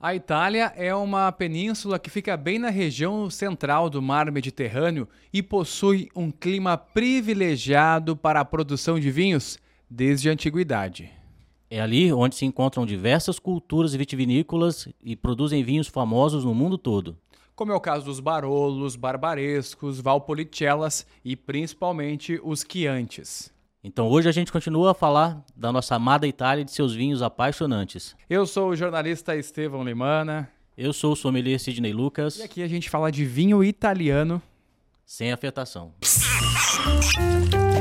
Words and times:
A 0.00 0.14
Itália 0.14 0.72
é 0.76 0.94
uma 0.94 1.32
península 1.32 1.98
que 1.98 2.08
fica 2.08 2.36
bem 2.36 2.56
na 2.56 2.70
região 2.70 3.28
central 3.28 3.90
do 3.90 4.00
mar 4.00 4.30
Mediterrâneo 4.30 5.08
e 5.32 5.42
possui 5.42 6.08
um 6.14 6.30
clima 6.30 6.78
privilegiado 6.78 8.16
para 8.16 8.38
a 8.38 8.44
produção 8.44 9.00
de 9.00 9.10
vinhos 9.10 9.58
desde 9.90 10.30
a 10.30 10.32
antiguidade. 10.32 11.10
É 11.68 11.80
ali 11.80 12.12
onde 12.12 12.36
se 12.36 12.46
encontram 12.46 12.86
diversas 12.86 13.40
culturas 13.40 13.92
vitivinícolas 13.92 14.88
e 15.02 15.16
produzem 15.16 15.64
vinhos 15.64 15.88
famosos 15.88 16.44
no 16.44 16.54
mundo 16.54 16.78
todo. 16.78 17.18
Como 17.56 17.72
é 17.72 17.74
o 17.74 17.80
caso 17.80 18.04
dos 18.04 18.20
Barolos, 18.20 18.94
Barbarescos, 18.94 20.00
Valpolicellas 20.00 21.04
e 21.24 21.34
principalmente 21.34 22.40
os 22.44 22.64
Chiantis. 22.64 23.52
Então 23.82 24.08
hoje 24.08 24.28
a 24.28 24.32
gente 24.32 24.50
continua 24.50 24.90
a 24.90 24.94
falar 24.94 25.44
da 25.54 25.70
nossa 25.72 25.94
amada 25.94 26.26
Itália 26.26 26.62
e 26.62 26.64
de 26.64 26.72
seus 26.72 26.94
vinhos 26.94 27.22
apaixonantes. 27.22 28.16
Eu 28.28 28.46
sou 28.46 28.70
o 28.70 28.76
jornalista 28.76 29.36
Estevão 29.36 29.84
Limana. 29.84 30.50
Eu 30.76 30.92
sou 30.92 31.12
o 31.12 31.16
sommelier 31.16 31.58
Sidney 31.58 31.92
Lucas. 31.92 32.38
E 32.38 32.42
aqui 32.42 32.62
a 32.62 32.68
gente 32.68 32.90
fala 32.90 33.10
de 33.10 33.24
vinho 33.24 33.62
italiano. 33.62 34.42
Sem 35.04 35.32
afetação. 35.32 35.92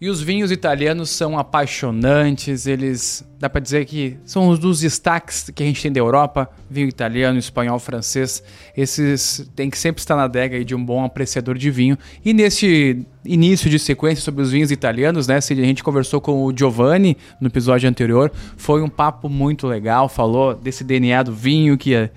E 0.00 0.08
os 0.08 0.22
vinhos 0.22 0.50
italianos 0.50 1.10
são 1.10 1.38
apaixonantes, 1.38 2.66
eles 2.66 3.22
dá 3.38 3.50
para 3.50 3.60
dizer 3.60 3.84
que 3.84 4.16
são 4.24 4.48
os 4.48 4.58
dos 4.58 4.80
destaques 4.80 5.50
que 5.54 5.62
a 5.62 5.66
gente 5.66 5.82
tem 5.82 5.92
da 5.92 6.00
Europa, 6.00 6.48
vinho 6.70 6.88
italiano, 6.88 7.38
espanhol, 7.38 7.78
francês. 7.78 8.42
Esses 8.74 9.46
tem 9.54 9.68
que 9.68 9.76
sempre 9.76 10.00
estar 10.00 10.16
na 10.16 10.24
adega 10.24 10.64
de 10.64 10.74
um 10.74 10.82
bom 10.82 11.04
apreciador 11.04 11.58
de 11.58 11.70
vinho. 11.70 11.98
E 12.24 12.32
neste 12.32 13.04
início 13.22 13.68
de 13.68 13.78
sequência 13.78 14.24
sobre 14.24 14.42
os 14.42 14.50
vinhos 14.50 14.70
italianos, 14.70 15.26
né, 15.26 15.36
a 15.36 15.40
gente 15.40 15.84
conversou 15.84 16.18
com 16.18 16.44
o 16.44 16.56
Giovanni 16.56 17.14
no 17.38 17.48
episódio 17.48 17.86
anterior, 17.86 18.32
foi 18.56 18.80
um 18.80 18.88
papo 18.88 19.28
muito 19.28 19.66
legal, 19.66 20.08
falou 20.08 20.54
desse 20.54 20.82
DNA 20.82 21.24
do 21.24 21.34
vinho 21.34 21.76
que 21.76 21.94
é 21.94 22.10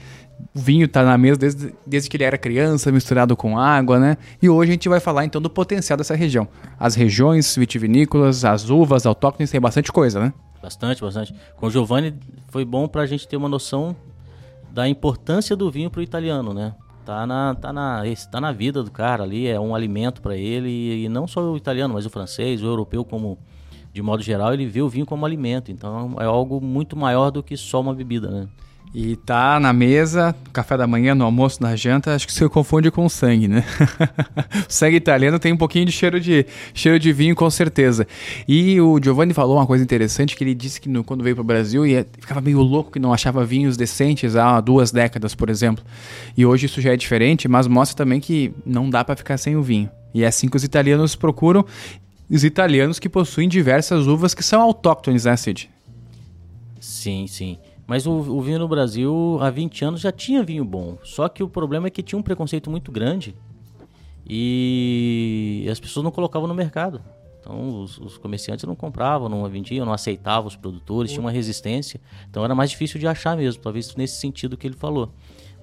o 0.56 0.59
vinho 0.59 0.86
está 0.86 1.03
na 1.03 1.17
mesa 1.17 1.39
desde, 1.39 1.73
desde 1.86 2.09
que 2.09 2.17
ele 2.17 2.23
era 2.23 2.38
criança, 2.38 2.92
misturado 2.92 3.36
com 3.36 3.58
água, 3.58 4.00
né? 4.00 4.17
E 4.42 4.50
hoje 4.50 4.72
a 4.72 4.73
gente 4.73 4.90
vai 4.90 5.00
falar 5.00 5.25
então 5.25 5.42
do 5.42 5.50
potencial 5.50 5.98
dessa 5.98 6.16
região. 6.16 6.48
As 6.80 6.95
regiões 6.95 7.56
vitivinícolas, 7.56 8.45
as 8.45 8.70
uvas 8.70 9.06
autóctones, 9.06 9.50
tem 9.52 9.59
bastante 9.59 9.92
coisa, 9.92 10.20
né? 10.20 10.34
Bastante, 10.62 11.02
bastante. 11.02 11.36
Com 11.58 11.67
o 11.67 11.72
Giovanni 11.72 12.14
foi 12.48 12.64
bom 12.64 12.88
para 12.88 13.02
a 13.02 13.06
gente 13.06 13.28
ter 13.28 13.36
uma 13.36 13.50
noção 13.50 13.95
da 14.72 14.88
importância 14.88 15.56
do 15.56 15.70
vinho 15.70 15.90
para 15.90 16.00
o 16.00 16.03
italiano, 16.03 16.53
né? 16.53 16.73
Tá 17.06 17.28
na, 17.28 17.53
tá, 17.53 17.73
na, 17.73 18.03
tá 18.31 18.40
na 18.40 18.52
vida 18.52 18.81
do 18.81 18.90
cara 18.90 19.23
ali, 19.23 19.47
é 19.47 19.59
um 19.59 19.75
alimento 19.75 20.22
para 20.22 20.38
ele, 20.38 20.70
e, 20.70 21.06
e 21.06 21.09
não 21.09 21.28
só 21.28 21.42
o 21.42 21.58
italiano, 21.58 21.94
mas 21.94 22.06
o 22.06 22.09
francês, 22.09 22.64
o 22.64 22.66
europeu 22.66 23.03
como 23.03 23.38
de 23.92 24.02
modo 24.02 24.23
geral, 24.23 24.53
ele 24.53 24.66
vê 24.66 24.81
o 24.81 24.90
vinho 24.90 25.06
como 25.06 25.25
alimento. 25.25 25.72
Então 25.72 26.16
é 26.20 26.25
algo 26.25 26.59
muito 26.59 26.95
maior 26.95 27.30
do 27.30 27.44
que 27.44 27.56
só 27.56 27.81
uma 27.81 27.94
bebida, 27.94 28.30
né? 28.30 28.47
E 28.95 29.16
tá 29.16 29.59
na 29.59 29.73
mesa, 29.73 30.36
café 30.52 30.77
da 30.77 30.86
manhã, 30.86 31.16
no 31.16 31.25
almoço, 31.25 31.63
na 31.63 31.75
janta, 31.75 32.13
acho 32.13 32.27
que 32.27 32.33
você 32.33 32.47
confunde 32.47 32.91
com 32.91 33.09
sangue, 33.09 33.47
né? 33.47 33.66
o 34.69 34.72
sangue 34.72 34.97
italiano 34.97 35.39
tem 35.39 35.52
um 35.52 35.58
pouquinho 35.58 35.85
de 35.85 35.91
cheiro 35.91 36.19
de 36.19 36.45
cheiro 36.75 37.00
de 37.00 37.11
vinho, 37.11 37.35
com 37.35 37.50
certeza. 37.50 38.05
E 38.47 38.80
o 38.80 39.00
Giovanni 39.02 39.33
falou 39.33 39.58
uma 39.58 39.66
coisa 39.66 39.83
interessante, 39.83 40.35
que 40.35 40.44
ele 40.44 40.53
disse 40.53 40.80
que 40.80 40.88
no, 40.88 41.03
quando 41.03 41.23
veio 41.23 41.35
para 41.35 41.41
o 41.41 41.45
Brasil 41.45 41.88
ia, 41.88 42.05
ficava 42.19 42.39
meio 42.39 42.61
louco 42.61 42.91
que 42.91 43.00
não 43.00 43.11
achava 43.11 43.44
vinhos 43.44 43.75
decentes 43.75 44.35
há 44.35 44.61
duas 44.61 44.91
décadas, 44.91 45.33
por 45.33 45.50
exemplo. 45.50 45.83
E 46.38 46.45
hoje 46.45 46.67
isso 46.67 46.80
já 46.80 46.94
é 46.94 46.95
diferente, 46.95 47.47
mas 47.47 47.66
mostra 47.66 47.97
também 47.97 48.19
que 48.19 48.53
não 48.63 48.91
dá 48.91 49.03
para 49.03 49.16
ficar 49.16 49.38
sem 49.39 49.55
o 49.55 49.63
vinho. 49.63 49.89
E 50.13 50.23
é 50.23 50.28
assim 50.28 50.47
que 50.47 50.55
os 50.55 50.63
italianos 50.63 51.16
procuram, 51.16 51.66
os 52.30 52.44
italianos 52.44 53.00
que 53.00 53.09
possuem 53.09 53.50
diversas 53.50 54.06
uvas 54.06 54.35
que 54.35 54.44
são 54.44 54.62
autóctones, 54.62 55.25
né, 55.25 55.35
Cid? 55.35 55.68
Sim, 56.79 57.25
sim. 57.25 57.57
Mas 57.85 58.05
o, 58.05 58.11
o, 58.11 58.41
vinho 58.41 58.59
no 58.59 58.67
Brasil, 58.67 59.38
há 59.41 59.49
20 59.49 59.85
anos, 59.85 60.01
já 60.01 60.11
tinha 60.11 60.44
vinho 60.44 60.63
bom. 60.63 60.97
Só 61.03 61.27
que 61.27 61.44
o 61.44 61.49
problema 61.49 61.88
é 61.88 61.89
que 61.89 62.01
tinha 62.01 62.17
um 62.17 62.23
preconceito 62.23 62.69
muito 62.69 62.91
grande 62.91 63.35
e 64.25 65.67
as 65.69 65.79
pessoas 65.79 66.03
não 66.03 66.11
colocavam 66.11 66.47
no 66.47 66.55
mercado. 66.55 67.01
Então 67.39 67.81
os, 67.81 67.97
os 67.97 68.17
comerciantes 68.17 68.63
não 68.63 68.75
compravam, 68.75 69.27
não 69.27 69.47
vendiam, 69.49 69.85
não 69.85 69.91
aceitavam 69.91 70.47
os 70.47 70.55
produtores, 70.55 71.11
tinha 71.11 71.21
uma 71.21 71.31
resistência. 71.31 71.99
Então 72.29 72.44
era 72.45 72.55
mais 72.55 72.71
difícil 72.71 72.99
de 72.99 73.07
achar 73.07 73.35
mesmo, 73.35 73.61
talvez 73.61 73.94
nesse 73.95 74.15
sentido 74.15 74.55
que 74.55 74.65
ele 74.65 74.77
falou. 74.77 75.11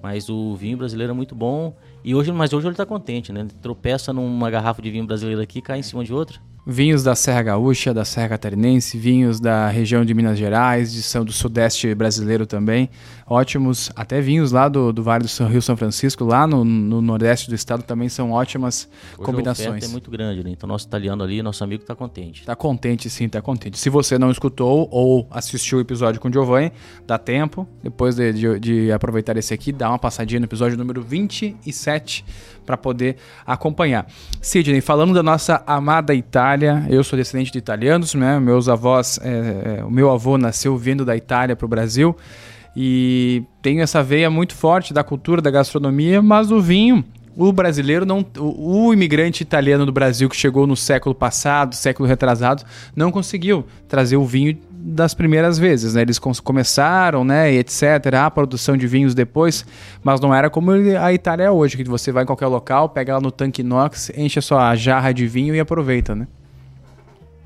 Mas 0.01 0.29
o 0.29 0.55
vinho 0.55 0.77
brasileiro 0.77 1.11
é 1.11 1.15
muito 1.15 1.33
bom 1.33 1.75
e 2.03 2.15
hoje, 2.15 2.31
mas 2.31 2.53
hoje 2.53 2.67
ele 2.67 2.73
está 2.73 2.85
contente, 2.85 3.31
né? 3.31 3.41
Ele 3.41 3.49
tropeça 3.61 4.11
numa 4.11 4.49
garrafa 4.49 4.81
de 4.81 4.89
vinho 4.89 5.05
brasileiro 5.05 5.41
aqui, 5.41 5.61
cai 5.61 5.79
em 5.79 5.83
cima 5.83 6.03
de 6.03 6.13
outra 6.13 6.39
vinhos 6.65 7.03
da 7.03 7.15
Serra 7.15 7.41
Gaúcha, 7.43 7.93
da 7.93 8.05
Serra 8.05 8.29
Catarinense, 8.29 8.97
vinhos 8.97 9.39
da 9.39 9.67
região 9.67 10.05
de 10.05 10.13
Minas 10.13 10.37
Gerais, 10.37 10.91
de 10.91 11.01
São 11.01 11.25
do 11.25 11.31
Sudeste 11.31 11.93
brasileiro 11.95 12.45
também, 12.45 12.89
ótimos, 13.27 13.91
até 13.95 14.21
vinhos 14.21 14.51
lá 14.51 14.69
do, 14.69 14.93
do 14.93 15.01
Vale 15.01 15.23
do 15.23 15.27
São 15.27 15.47
Rio 15.47 15.61
São 15.61 15.75
Francisco, 15.75 16.23
lá 16.23 16.45
no, 16.45 16.63
no 16.63 17.01
Nordeste 17.01 17.49
do 17.49 17.55
estado 17.55 17.83
também 17.83 18.09
são 18.09 18.31
ótimas 18.31 18.87
Hoje 19.17 19.25
combinações. 19.25 19.83
A 19.83 19.87
é 19.87 19.89
muito 19.89 20.11
grande, 20.11 20.43
né? 20.43 20.51
Então 20.51 20.67
nosso 20.67 20.85
italiano 20.85 21.23
ali, 21.23 21.41
nosso 21.41 21.63
amigo 21.63 21.81
está 21.81 21.95
contente. 21.95 22.41
Está 22.41 22.55
contente, 22.55 23.09
sim, 23.09 23.25
está 23.25 23.41
contente. 23.41 23.79
Se 23.79 23.89
você 23.89 24.19
não 24.19 24.29
escutou 24.29 24.87
ou 24.91 25.27
assistiu 25.31 25.79
o 25.79 25.81
episódio 25.81 26.21
com 26.21 26.27
o 26.27 26.31
Giovanni, 26.31 26.71
dá 27.07 27.17
tempo, 27.17 27.67
depois 27.81 28.15
de, 28.15 28.33
de, 28.33 28.59
de 28.59 28.91
aproveitar 28.91 29.35
esse 29.37 29.53
aqui, 29.53 29.71
dá 29.71 29.89
uma 29.89 29.99
passadinha 29.99 30.39
no 30.39 30.45
episódio 30.45 30.77
número 30.77 31.01
27 31.01 31.51
para 32.65 32.77
poder 32.77 33.17
acompanhar. 33.45 34.05
Sidney, 34.41 34.81
falando 34.81 35.13
da 35.13 35.23
nossa 35.23 35.63
amada 35.65 36.13
Itália, 36.13 36.85
eu 36.89 37.03
sou 37.03 37.17
descendente 37.17 37.51
de 37.51 37.57
italianos, 37.57 38.13
né? 38.13 38.39
Meus 38.39 38.69
avós, 38.69 39.19
é, 39.21 39.79
é, 39.79 39.83
o 39.83 39.91
meu 39.91 40.09
avô 40.09 40.37
nasceu 40.37 40.77
vindo 40.77 41.03
da 41.03 41.15
Itália 41.15 41.55
para 41.55 41.65
o 41.65 41.69
Brasil 41.69 42.15
e 42.75 43.43
tenho 43.61 43.81
essa 43.81 44.01
veia 44.01 44.29
muito 44.29 44.55
forte 44.55 44.93
da 44.93 45.03
cultura, 45.03 45.41
da 45.41 45.51
gastronomia, 45.51 46.21
mas 46.21 46.51
o 46.51 46.61
vinho 46.61 47.03
o 47.35 47.51
brasileiro 47.51 48.05
não. 48.05 48.25
O, 48.37 48.87
o, 48.87 48.93
imigrante 48.93 49.41
italiano 49.41 49.85
do 49.85 49.91
Brasil 49.91 50.29
que 50.29 50.35
chegou 50.35 50.67
no 50.67 50.75
século 50.75 51.15
passado, 51.15 51.75
século 51.75 52.07
retrasado, 52.07 52.63
não 52.95 53.11
conseguiu 53.11 53.65
trazer 53.87 54.17
o 54.17 54.25
vinho 54.25 54.57
das 54.83 55.13
primeiras 55.13 55.59
vezes, 55.59 55.93
né? 55.93 56.01
Eles 56.01 56.19
começaram, 56.19 57.23
né, 57.23 57.53
etc, 57.53 58.13
a 58.19 58.31
produção 58.31 58.75
de 58.75 58.87
vinhos 58.87 59.13
depois, 59.13 59.65
mas 60.03 60.19
não 60.19 60.33
era 60.33 60.49
como 60.49 60.71
a 60.71 61.13
Itália 61.13 61.45
é 61.45 61.51
hoje, 61.51 61.77
que 61.77 61.83
você 61.83 62.11
vai 62.11 62.23
em 62.23 62.25
qualquer 62.25 62.47
local, 62.47 62.89
pega 62.89 63.13
lá 63.13 63.21
no 63.21 63.31
tanque 63.31 63.61
inox, 63.61 64.11
enche 64.15 64.39
a 64.39 64.41
sua 64.41 64.75
jarra 64.75 65.11
de 65.11 65.27
vinho 65.27 65.55
e 65.55 65.59
aproveita, 65.59 66.15
né? 66.15 66.27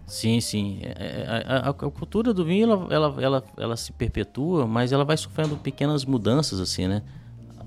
Sim, 0.07 0.39
sim. 0.39 0.79
É, 0.83 0.87
é, 0.87 1.25
a, 1.27 1.57
a, 1.57 1.69
a, 1.69 1.73
cultura 1.73 2.33
do 2.33 2.45
vinho, 2.45 2.71
ela, 2.71 2.93
ela, 2.93 3.15
ela, 3.21 3.43
ela 3.57 3.75
se 3.75 3.91
perpetua, 3.91 4.67
mas 4.67 4.91
ela 4.91 5.03
vai 5.03 5.17
sofrendo 5.17 5.57
pequenas 5.57 6.05
mudanças, 6.05 6.59
assim, 6.59 6.87
né? 6.87 7.01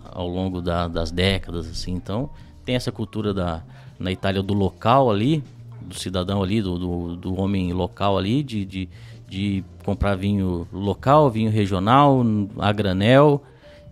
Ao 0.04 0.26
longo 0.26 0.62
da, 0.62 0.88
das 0.88 1.10
décadas, 1.10 1.68
assim. 1.68 1.92
Então, 1.92 2.30
tem 2.64 2.76
essa 2.76 2.92
cultura 2.92 3.34
da, 3.34 3.62
na 3.98 4.12
Itália 4.12 4.42
do 4.42 4.54
local 4.54 5.10
ali, 5.10 5.42
do 5.82 5.98
cidadão 5.98 6.42
ali, 6.42 6.62
do, 6.62 6.78
do, 6.78 7.16
do 7.16 7.40
homem 7.40 7.72
local 7.72 8.16
ali, 8.16 8.42
de, 8.42 8.64
de 8.64 8.88
de 9.28 9.62
comprar 9.84 10.16
vinho 10.16 10.66
local, 10.72 11.30
vinho 11.30 11.50
regional, 11.50 12.24
a 12.58 12.72
granel 12.72 13.42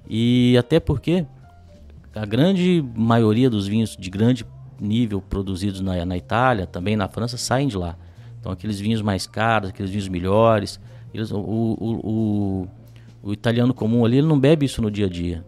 e 0.08 0.56
até 0.58 0.80
porque 0.80 1.26
a 2.14 2.24
grande 2.24 2.82
maioria 2.94 3.50
dos 3.50 3.66
vinhos 3.66 3.96
de 3.96 4.08
grande 4.08 4.46
nível 4.80 5.20
produzidos 5.20 5.80
na, 5.80 6.04
na 6.04 6.16
Itália, 6.16 6.66
também 6.66 6.96
na 6.96 7.06
França, 7.06 7.36
saem 7.36 7.68
de 7.68 7.76
lá. 7.76 7.96
Então 8.40 8.50
aqueles 8.50 8.80
vinhos 8.80 9.02
mais 9.02 9.26
caros, 9.26 9.68
aqueles 9.68 9.90
vinhos 9.90 10.08
melhores, 10.08 10.80
eles, 11.12 11.30
o, 11.30 11.38
o, 11.38 12.00
o, 12.02 12.68
o 13.22 13.32
italiano 13.32 13.74
comum 13.74 14.04
ali 14.04 14.18
ele 14.18 14.26
não 14.26 14.40
bebe 14.40 14.64
isso 14.64 14.80
no 14.80 14.90
dia 14.90 15.06
a 15.06 15.08
dia. 15.08 15.44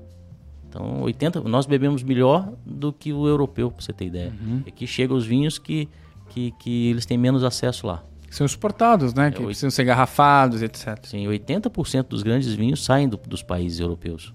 Então 0.69 1.03
80, 1.03 1.41
nós 1.43 1.65
bebemos 1.65 2.03
melhor 2.03 2.53
do 2.67 2.93
que 2.93 3.11
o 3.11 3.27
europeu, 3.27 3.71
para 3.71 3.83
você 3.83 3.93
ter 3.93 4.07
ideia. 4.07 4.33
Uhum. 4.39 4.63
Aqui 4.67 4.87
chegam 4.87 5.17
os 5.17 5.25
vinhos 5.25 5.59
que, 5.59 5.89
que, 6.29 6.51
que 6.59 6.91
eles 6.91 7.07
têm 7.07 7.17
menos 7.17 7.43
acesso 7.43 7.87
lá 7.87 8.05
são 8.31 8.45
exportados, 8.45 9.15
né? 9.15 9.29
É, 9.29 9.31
que 9.31 9.43
precisam 9.43 9.71
ser 9.71 9.83
engarrafados, 9.83 10.63
etc. 10.63 10.99
Sim, 11.05 11.27
80% 11.27 12.09
dos 12.09 12.23
grandes 12.23 12.53
vinhos 12.53 12.85
saem 12.85 13.09
do, 13.09 13.17
dos 13.17 13.43
países 13.43 13.81
europeus. 13.81 14.33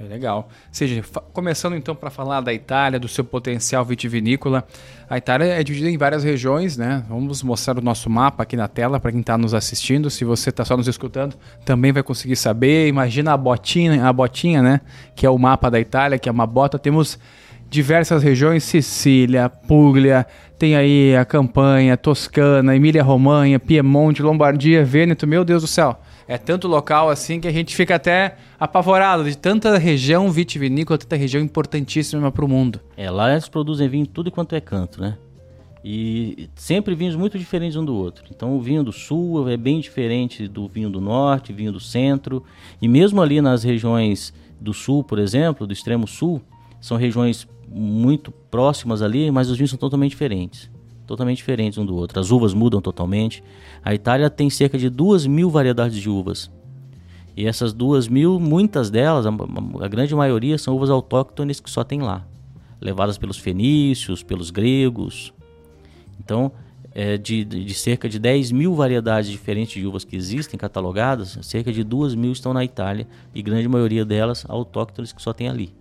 É 0.00 0.04
legal. 0.04 0.48
Ou 0.48 0.54
seja, 0.72 1.04
começando 1.30 1.76
então 1.76 1.94
para 1.94 2.08
falar 2.08 2.40
da 2.40 2.54
Itália, 2.54 2.98
do 2.98 3.06
seu 3.06 3.22
potencial 3.22 3.84
vitivinícola. 3.84 4.66
A 5.08 5.18
Itália 5.18 5.44
é 5.44 5.62
dividida 5.62 5.90
em 5.90 5.98
várias 5.98 6.24
regiões, 6.24 6.78
né? 6.78 7.04
Vamos 7.06 7.42
mostrar 7.42 7.78
o 7.78 7.82
nosso 7.82 8.08
mapa 8.08 8.44
aqui 8.44 8.56
na 8.56 8.66
tela 8.66 8.98
para 8.98 9.10
quem 9.12 9.20
está 9.20 9.36
nos 9.36 9.52
assistindo. 9.52 10.08
Se 10.08 10.24
você 10.24 10.48
está 10.48 10.64
só 10.64 10.74
nos 10.74 10.88
escutando, 10.88 11.36
também 11.66 11.92
vai 11.92 12.02
conseguir 12.02 12.36
saber. 12.36 12.88
Imagina 12.88 13.34
a 13.34 13.36
botinha, 13.36 14.08
a 14.08 14.10
botinha, 14.10 14.62
né? 14.62 14.80
Que 15.14 15.26
é 15.26 15.30
o 15.30 15.36
mapa 15.36 15.70
da 15.70 15.78
Itália, 15.78 16.18
que 16.18 16.30
é 16.30 16.32
uma 16.32 16.46
bota. 16.46 16.78
Temos 16.78 17.18
diversas 17.70 18.22
regiões, 18.22 18.64
Sicília, 18.64 19.48
Puglia, 19.48 20.26
tem 20.58 20.74
aí 20.74 21.16
a 21.16 21.24
Campanha, 21.24 21.96
Toscana, 21.96 22.74
Emília-Romanha, 22.74 23.60
Piemonte, 23.60 24.22
Lombardia, 24.22 24.84
Vêneto, 24.84 25.26
meu 25.26 25.44
Deus 25.44 25.62
do 25.62 25.68
céu. 25.68 26.00
É 26.26 26.36
tanto 26.36 26.66
local 26.66 27.08
assim 27.08 27.40
que 27.40 27.46
a 27.46 27.52
gente 27.52 27.74
fica 27.74 27.94
até 27.94 28.36
apavorado 28.58 29.24
de 29.24 29.38
tanta 29.38 29.78
região 29.78 30.30
vitivinícola, 30.30 30.98
tanta 30.98 31.16
região 31.16 31.42
importantíssima 31.42 32.30
para 32.30 32.44
o 32.44 32.48
mundo. 32.48 32.80
É, 32.96 33.08
lá 33.08 33.30
eles 33.30 33.48
produzem 33.48 33.88
vinho 33.88 34.06
tudo 34.06 34.30
quanto 34.30 34.54
é 34.54 34.60
canto, 34.60 35.00
né? 35.00 35.16
E 35.82 36.50
sempre 36.56 36.94
vinhos 36.94 37.16
muito 37.16 37.38
diferentes 37.38 37.76
um 37.76 37.84
do 37.84 37.94
outro. 37.94 38.24
Então 38.30 38.54
o 38.54 38.60
vinho 38.60 38.82
do 38.82 38.92
sul 38.92 39.48
é 39.48 39.56
bem 39.56 39.80
diferente 39.80 40.46
do 40.46 40.68
vinho 40.68 40.90
do 40.90 41.00
norte, 41.00 41.52
vinho 41.52 41.72
do 41.72 41.80
centro. 41.80 42.44
E 42.82 42.86
mesmo 42.86 43.22
ali 43.22 43.40
nas 43.40 43.62
regiões 43.62 44.34
do 44.60 44.74
sul, 44.74 45.02
por 45.02 45.18
exemplo, 45.18 45.66
do 45.66 45.72
extremo 45.72 46.06
sul, 46.06 46.42
são 46.80 46.96
regiões 46.96 47.46
muito 47.68 48.30
próximas 48.30 49.02
ali, 49.02 49.30
mas 49.30 49.48
os 49.50 49.56
vinhos 49.56 49.70
são 49.70 49.78
totalmente 49.78 50.10
diferentes. 50.10 50.70
Totalmente 51.06 51.38
diferentes 51.38 51.78
um 51.78 51.84
do 51.84 51.94
outro. 51.94 52.18
As 52.18 52.30
uvas 52.30 52.54
mudam 52.54 52.80
totalmente. 52.80 53.42
A 53.82 53.94
Itália 53.94 54.30
tem 54.30 54.48
cerca 54.48 54.78
de 54.78 54.88
duas 54.88 55.26
mil 55.26 55.50
variedades 55.50 55.98
de 55.98 56.08
uvas. 56.08 56.50
E 57.36 57.46
essas 57.46 57.72
duas 57.72 58.08
mil, 58.08 58.38
muitas 58.38 58.90
delas, 58.90 59.26
a, 59.26 59.30
a 59.30 59.88
grande 59.88 60.14
maioria, 60.14 60.58
são 60.58 60.74
uvas 60.74 60.90
autóctones 60.90 61.60
que 61.60 61.70
só 61.70 61.84
tem 61.84 62.00
lá. 62.00 62.26
Levadas 62.80 63.18
pelos 63.18 63.38
fenícios, 63.38 64.22
pelos 64.22 64.50
gregos. 64.50 65.32
Então, 66.18 66.52
é, 66.92 67.16
de, 67.16 67.44
de, 67.44 67.74
cerca 67.74 68.08
de 68.08 68.18
10 68.18 68.52
mil 68.52 68.74
variedades 68.74 69.30
diferentes 69.30 69.74
de 69.74 69.86
uvas 69.86 70.04
que 70.04 70.16
existem 70.16 70.58
catalogadas, 70.58 71.38
cerca 71.42 71.72
de 71.72 71.84
2 71.84 72.14
mil 72.14 72.32
estão 72.32 72.52
na 72.52 72.64
Itália 72.64 73.06
e 73.34 73.42
grande 73.42 73.68
maioria 73.68 74.04
delas 74.04 74.44
autóctones 74.48 75.12
que 75.12 75.22
só 75.22 75.32
tem 75.32 75.48
ali. 75.48 75.72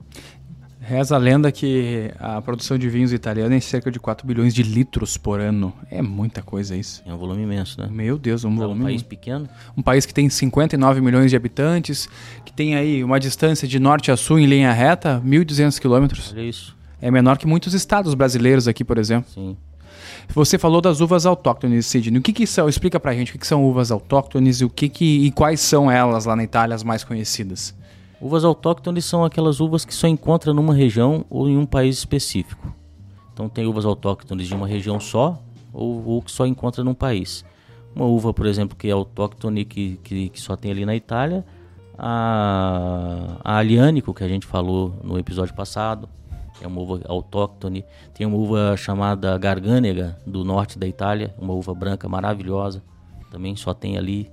Reza 0.89 1.15
a 1.15 1.19
lenda 1.19 1.51
que 1.51 2.12
a 2.19 2.41
produção 2.41 2.75
de 2.75 2.89
vinhos 2.89 3.13
italiana 3.13 3.53
é 3.53 3.59
cerca 3.59 3.91
de 3.91 4.00
4 4.00 4.25
bilhões 4.25 4.56
de 4.56 4.63
litros 4.63 5.18
por 5.18 5.39
ano. 5.39 5.71
É 5.91 6.01
muita 6.01 6.41
coisa 6.41 6.75
isso. 6.75 7.03
É 7.06 7.13
um 7.13 7.18
volume 7.18 7.44
imenso, 7.44 7.80
né? 7.80 7.88
Meu 7.91 8.18
Deus, 8.18 8.44
um 8.44 8.56
volume. 8.56 8.81
Um 8.81 8.86
país 8.86 9.03
pequeno. 9.03 9.47
Um 9.77 9.83
país 9.83 10.07
que 10.07 10.13
tem 10.15 10.27
59 10.27 11.00
milhões 11.00 11.30
de 11.30 11.38
habitantes, 11.38 12.09
que 12.44 12.51
tem 12.51 12.74
aí 12.74 13.03
uma 13.03 13.19
distância 13.19 13.68
de 13.68 13.77
norte 13.77 14.12
a 14.12 14.18
sul 14.18 14.39
em 14.39 14.47
linha 14.47 14.74
reta, 14.74 15.21
1.200 15.24 15.80
quilômetros. 15.80 16.33
Olha 16.33 16.41
isso. 16.41 16.75
É 17.00 17.12
menor 17.12 17.38
que 17.38 17.45
muitos 17.45 17.75
estados 17.75 18.15
brasileiros 18.15 18.68
aqui, 18.68 18.83
por 18.83 18.97
exemplo. 18.97 19.30
Sim. 19.31 19.56
Você 20.30 20.57
falou 20.57 20.81
das 20.81 21.01
uvas 21.01 21.24
autóctones, 21.27 21.86
Sidney. 21.86 22.19
O 22.19 22.24
que, 22.24 22.33
que 22.33 22.47
são? 22.47 22.68
Explica 22.68 23.00
pra 23.00 23.13
gente 23.13 23.30
o 23.30 23.33
que, 23.33 23.38
que 23.38 23.45
são 23.47 23.63
uvas 23.63 23.91
autóctones 23.91 24.59
e 24.59 24.65
o 24.65 24.69
que, 24.71 24.89
que 24.89 25.25
e 25.27 25.31
quais 25.31 25.59
são 25.59 25.91
elas 25.91 26.25
lá 26.25 26.36
na 26.36 26.44
Itália 26.44 26.74
as 26.74 26.83
mais 26.83 27.03
conhecidas. 27.03 27.77
Uvas 28.21 28.44
autóctones 28.44 29.06
são 29.06 29.24
aquelas 29.24 29.62
uvas 29.62 29.86
que 29.86 29.95
só 29.95 30.07
encontra 30.07 30.54
numa 30.54 30.74
região 30.74 31.25
ou 31.30 31.48
em 31.48 31.57
um 31.57 31.66
país 31.66 31.98
específico. 31.98 32.74
Então 33.33 33.48
tem 33.48 33.66
uvas 33.66 33.86
autóctones 33.86 34.48
de 34.48 34.54
uma 34.54 34.68
região 34.68 35.00
só 35.00 35.42
ou, 35.71 36.06
ou 36.06 36.21
que 36.21 36.31
só 36.31 36.45
encontra 36.45 36.83
num 36.83 36.94
país. 36.94 37.45
Uma 37.95 38.06
uva, 38.06 38.33
por 38.33 38.45
exemplo, 38.45 38.75
que 38.77 38.89
é 38.89 38.92
autóctone 38.92 39.63
que, 39.63 39.98
que, 40.04 40.30
que 40.30 40.42
só 40.42 40.57
tem 40.57 40.71
ali 40.71 40.86
na 40.86 40.95
Itália, 40.95 41.45
a, 41.98 43.38
a 43.44 43.57
Aliânico, 43.57 44.13
que 44.13 44.24
a 44.24 44.27
gente 44.27 44.45
falou 44.45 44.94
no 45.04 45.18
episódio 45.18 45.54
passado, 45.54 46.07
é 46.62 46.68
uma 46.68 46.81
uva 46.81 47.01
autóctone. 47.07 47.86
Tem 48.13 48.27
uma 48.27 48.38
uva 48.38 48.75
chamada 48.75 49.38
Garganega, 49.38 50.18
do 50.25 50.44
norte 50.44 50.77
da 50.77 50.86
Itália, 50.86 51.33
uma 51.38 51.54
uva 51.54 51.74
branca 51.74 52.07
maravilhosa, 52.10 52.83
também 53.31 53.56
só 53.56 53.74
tem 53.74 53.98
ali 53.98 54.30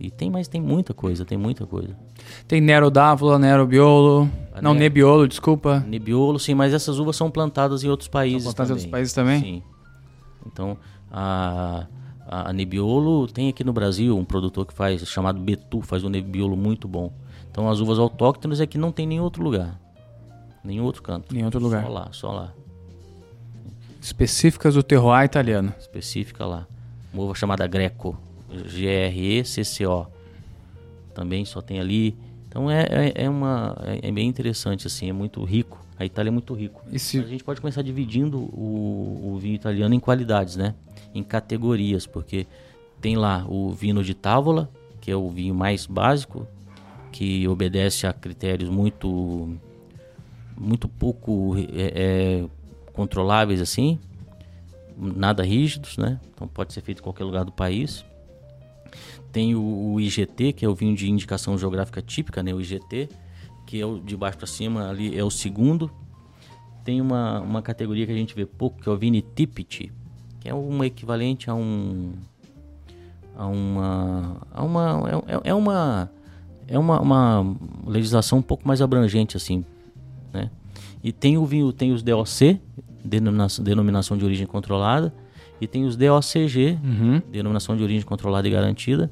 e 0.00 0.10
tem, 0.10 0.30
mas 0.30 0.46
tem 0.46 0.60
muita 0.60 0.94
coisa, 0.94 1.24
tem 1.24 1.36
muita 1.36 1.66
coisa. 1.66 1.96
Tem 2.46 2.60
Nero 2.60 2.90
d'Avola, 2.90 3.38
Nero 3.38 3.66
Biolo. 3.66 4.30
A 4.54 4.62
não, 4.62 4.74
Nebbiolo, 4.74 5.26
desculpa. 5.26 5.84
Nebbiolo, 5.86 6.38
sim, 6.38 6.54
mas 6.54 6.72
essas 6.72 6.98
uvas 6.98 7.16
são 7.16 7.30
plantadas 7.30 7.84
em 7.84 7.88
outros 7.88 8.08
países 8.08 8.44
são 8.44 8.52
plantadas 8.52 8.68
também. 8.68 8.82
em 8.82 8.86
outros 8.86 8.90
países 8.90 9.12
também? 9.12 9.40
Sim. 9.40 9.62
Então, 10.46 10.76
a, 11.10 11.86
a 12.26 12.52
Nebbiolo 12.52 13.26
tem 13.28 13.48
aqui 13.48 13.64
no 13.64 13.72
Brasil 13.72 14.16
um 14.16 14.24
produtor 14.24 14.66
que 14.66 14.74
faz, 14.74 15.06
chamado 15.06 15.40
Betu, 15.40 15.80
faz 15.80 16.04
um 16.04 16.08
Nebbiolo 16.08 16.56
muito 16.56 16.86
bom. 16.88 17.12
Então, 17.50 17.68
as 17.68 17.80
uvas 17.80 17.98
autóctones 17.98 18.60
é 18.60 18.66
que 18.66 18.78
não 18.78 18.92
tem 18.92 19.04
em 19.04 19.08
nenhum 19.08 19.24
outro 19.24 19.42
lugar. 19.42 19.80
Nenhum 20.62 20.84
outro 20.84 21.02
canto. 21.02 21.32
Nenhum 21.32 21.46
outro 21.46 21.60
lugar. 21.60 21.82
Só 21.82 21.88
lá, 21.88 22.08
só 22.12 22.32
lá. 22.32 22.52
Específicas 24.00 24.74
do 24.74 24.82
terroir 24.82 25.24
italiano. 25.24 25.72
Específica 25.78 26.46
lá. 26.46 26.66
Uma 27.12 27.24
uva 27.24 27.34
chamada 27.34 27.66
Greco. 27.66 28.16
G-R-E-C-C-O. 28.50 30.06
Também 31.14 31.44
só 31.44 31.60
tem 31.60 31.80
ali. 31.80 32.16
Então 32.48 32.70
é, 32.70 32.82
é, 32.82 33.24
é 33.24 33.30
uma, 33.30 33.76
é, 33.84 34.08
é, 34.08 34.12
bem 34.12 34.28
interessante, 34.28 34.86
assim, 34.86 35.08
é 35.08 35.12
muito 35.12 35.42
rico. 35.44 35.84
A 35.98 36.04
Itália 36.04 36.30
é 36.30 36.32
muito 36.32 36.54
rico. 36.54 36.82
Se... 36.96 37.18
A 37.18 37.22
gente 37.26 37.42
pode 37.44 37.60
começar 37.60 37.82
dividindo 37.82 38.38
o, 38.38 39.32
o 39.34 39.38
vinho 39.38 39.54
italiano 39.54 39.94
em 39.94 40.00
qualidades, 40.00 40.56
né? 40.56 40.74
Em 41.14 41.22
categorias, 41.22 42.06
porque 42.06 42.46
tem 43.00 43.16
lá 43.16 43.44
o 43.48 43.72
vinho 43.72 44.02
de 44.02 44.14
távola, 44.14 44.70
que 45.00 45.10
é 45.10 45.16
o 45.16 45.28
vinho 45.28 45.54
mais 45.54 45.86
básico, 45.86 46.46
que 47.10 47.46
obedece 47.48 48.06
a 48.06 48.12
critérios 48.12 48.70
muito 48.70 49.56
muito 50.56 50.88
pouco 50.88 51.54
é, 51.56 51.92
é, 52.42 52.44
controláveis 52.92 53.60
assim, 53.60 53.98
nada 54.96 55.42
rígidos, 55.44 55.96
né? 55.96 56.20
Então 56.34 56.48
pode 56.48 56.72
ser 56.72 56.80
feito 56.80 56.98
em 56.98 57.02
qualquer 57.02 57.24
lugar 57.24 57.44
do 57.44 57.52
país. 57.52 58.04
Tem 59.32 59.54
o, 59.54 59.92
o, 59.92 60.00
IGT, 60.00 60.52
que 60.54 60.64
é 60.64 60.68
o 60.68 60.74
vinho 60.74 60.96
de 60.96 61.08
indicação 61.08 61.56
geográfica 61.58 62.00
típica, 62.00 62.42
né? 62.42 62.54
O 62.54 62.60
IGT, 62.60 63.08
que 63.66 63.80
é 63.80 63.86
o 63.86 63.98
de 63.98 64.16
baixo 64.16 64.38
para 64.38 64.46
cima 64.46 64.88
ali 64.88 65.16
é 65.16 65.22
o 65.22 65.30
segundo. 65.30 65.90
Tem 66.84 67.00
uma, 67.00 67.40
uma 67.40 67.62
categoria 67.62 68.06
que 68.06 68.12
a 68.12 68.16
gente 68.16 68.34
vê 68.34 68.46
pouco, 68.46 68.80
que 68.80 68.88
é 68.88 68.92
o 68.92 68.96
Vini 68.96 69.20
Tipiti, 69.20 69.92
que 70.40 70.48
é 70.48 70.54
uma 70.54 70.86
equivalente 70.86 71.50
a 71.50 71.54
um 71.54 72.12
a 73.36 73.46
uma 73.46 74.36
a 74.50 74.64
uma 74.64 75.02
é, 75.28 75.34
é, 75.34 75.40
é 75.50 75.54
uma 75.54 76.10
é 76.66 76.78
uma, 76.78 77.00
uma 77.00 77.56
legislação 77.86 78.38
um 78.38 78.42
pouco 78.42 78.66
mais 78.66 78.82
abrangente 78.82 79.36
assim, 79.36 79.64
né? 80.32 80.50
E 81.02 81.12
tem 81.12 81.38
o 81.38 81.46
vinho, 81.46 81.72
tem 81.72 81.92
os 81.92 82.02
DOC, 82.02 82.60
denominação, 83.04 83.64
denominação 83.64 84.16
de 84.16 84.24
origem 84.24 84.46
controlada, 84.46 85.12
e 85.60 85.66
tem 85.66 85.84
os 85.84 85.96
DOCG, 85.96 86.78
uhum. 86.82 87.22
denominação 87.30 87.76
de 87.76 87.82
origem 87.82 88.02
controlada 88.02 88.46
e 88.46 88.50
garantida, 88.50 89.10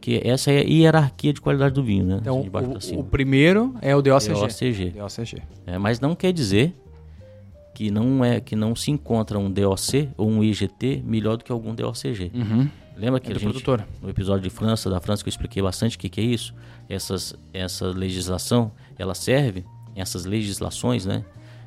que 0.00 0.20
essa 0.24 0.50
é 0.50 0.58
a 0.58 0.62
hierarquia 0.62 1.32
de 1.32 1.40
qualidade 1.40 1.74
do 1.74 1.82
vinho, 1.82 2.04
né? 2.04 2.18
Então, 2.20 2.40
o, 2.40 3.00
o, 3.00 3.04
primeiro 3.04 3.74
é 3.80 3.94
o 3.94 4.02
DOCG. 4.02 4.34
DOCG. 4.34 4.90
DOCG. 4.90 5.42
É, 5.66 5.78
mas 5.78 6.00
não 6.00 6.14
quer 6.14 6.32
dizer 6.32 6.74
que 7.74 7.90
não 7.90 8.24
é 8.24 8.40
que 8.40 8.56
não 8.56 8.74
se 8.74 8.90
encontra 8.90 9.38
um 9.38 9.50
DOC 9.50 10.08
ou 10.16 10.28
um 10.28 10.42
IGT 10.42 11.02
melhor 11.06 11.36
do 11.36 11.44
que 11.44 11.52
algum 11.52 11.74
DOCG. 11.74 12.32
Uhum. 12.34 12.68
Lembra 12.96 13.20
que 13.20 13.32
é 13.32 13.36
a 13.36 13.38
gente, 13.38 13.64
no 14.02 14.10
episódio 14.10 14.42
de 14.42 14.50
França, 14.50 14.90
da 14.90 15.00
França, 15.00 15.22
que 15.22 15.28
eu 15.28 15.30
expliquei 15.30 15.62
bastante 15.62 15.96
o 15.96 15.98
que, 15.98 16.08
que 16.08 16.20
é 16.20 16.24
isso? 16.24 16.54
Essas, 16.88 17.34
essa 17.52 17.86
legislação, 17.86 18.70
ela 18.98 19.14
serve, 19.14 19.64
essas 19.96 20.24
legislações, 20.24 21.06
né? 21.06 21.24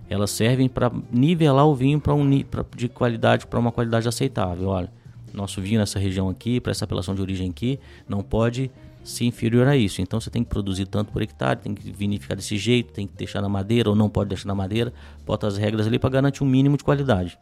Elas 0.10 0.32
servem 0.32 0.70
para 0.70 0.92
nivelar 1.12 1.66
o 1.66 1.76
vinho 1.76 2.00
para 2.00 2.14
um 2.14 2.42
pra, 2.44 2.66
de 2.76 2.88
qualidade 2.88 3.48
para 3.48 3.60
uma 3.60 3.72
qualidade 3.72 4.08
aceitável. 4.08 4.70
Olha, 4.70 4.92
nosso 5.34 5.62
vinho 5.62 5.80
nessa 5.80 6.00
região 6.00 6.30
aqui, 6.30 6.60
para 6.60 6.72
essa 6.72 6.86
apelação 6.86 7.16
de 7.16 7.22
origem 7.22 7.50
aqui, 7.50 7.80
não 8.08 8.22
pode 8.22 8.72
ser 9.04 9.26
inferior 9.26 9.68
a 9.68 9.76
isso. 9.76 10.02
Então 10.02 10.20
você 10.20 10.30
tem 10.30 10.44
que 10.44 10.50
produzir 10.50 10.86
tanto 10.88 11.12
por 11.12 11.22
hectare, 11.22 11.60
tem 11.60 11.74
que 11.76 11.92
vinificar 11.92 12.36
desse 12.36 12.58
jeito, 12.58 12.92
tem 12.94 13.06
que 13.08 13.14
deixar 13.16 13.42
na 13.42 13.50
madeira 13.50 13.90
ou 13.90 13.96
não 13.96 14.10
pode 14.10 14.30
deixar 14.30 14.48
na 14.48 14.56
madeira. 14.56 14.94
Bota 15.26 15.48
as 15.48 15.58
regras 15.58 15.88
ali 15.88 16.00
para 16.00 16.10
garantir 16.10 16.44
um 16.44 16.48
mínimo 16.48 16.78
de 16.78 16.84
qualidade. 16.84 17.38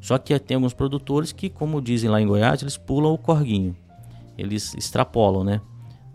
Só 0.00 0.18
que 0.18 0.38
tem 0.38 0.56
alguns 0.56 0.74
produtores 0.74 1.32
que, 1.32 1.48
como 1.48 1.80
dizem 1.80 2.10
lá 2.10 2.20
em 2.20 2.26
Goiás, 2.26 2.62
eles 2.62 2.76
pulam 2.76 3.12
o 3.12 3.18
corguinho. 3.18 3.74
Eles 4.36 4.74
extrapolam, 4.74 5.42
né? 5.42 5.60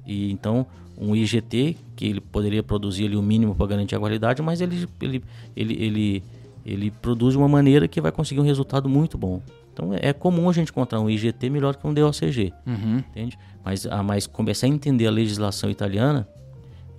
E 0.06 0.32
então 0.32 0.65
um 1.01 1.15
IGT 1.15 1.75
que 1.96 2.05
ele 2.05 2.22
poderia 2.22 2.62
produzir 2.62 3.08
ali 3.08 3.17
o 3.17 3.24
mínimo 3.24 3.55
para 3.55 3.65
garantir 3.65 3.96
a 3.96 4.00
qualidade, 4.00 4.39
mas 4.43 4.62
ele, 4.62 4.88
ele, 5.01 5.24
ele, 5.55 5.74
ele, 5.84 6.24
ele 6.63 6.91
produz 6.91 7.34
de 7.34 7.39
uma 7.39 7.48
maneira 7.48 7.88
que 7.88 8.00
vai 8.00 8.12
conseguir 8.12 8.39
um 8.39 8.43
resultado 8.43 8.88
muito 8.88 9.17
bom. 9.17 9.41
Então 9.74 9.89
é 10.00 10.13
comum 10.13 10.48
a 10.48 10.53
gente 10.53 10.70
encontrar 10.70 11.00
um 11.00 11.10
IGT 11.10 11.50
melhor 11.50 11.75
que 11.75 11.88
um 11.88 11.93
DOCG, 11.93 12.53
uhum. 12.67 12.98
entende? 12.98 13.38
Mas, 13.65 13.88
a, 13.88 14.03
mas 14.03 14.27
começar 14.27 14.67
a 14.67 14.70
entender 14.70 15.08
a 15.08 15.12
legislação 15.12 15.72
italiana 15.72 16.27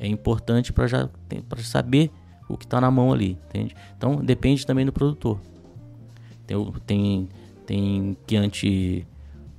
é 0.01 0.09
importante 0.09 0.73
para 0.73 0.89
já 0.89 1.09
saber 1.59 2.11
o 2.49 2.57
que 2.57 2.65
está 2.65 2.81
na 2.81 2.91
mão 2.91 3.13
ali, 3.13 3.39
entende? 3.49 3.77
Então 3.97 4.17
depende 4.17 4.67
também 4.67 4.85
do 4.85 4.93
produtor. 4.93 5.41
Tem 6.45 6.57
tem 6.85 7.29
tem 7.65 8.17
Chianti, 8.29 9.07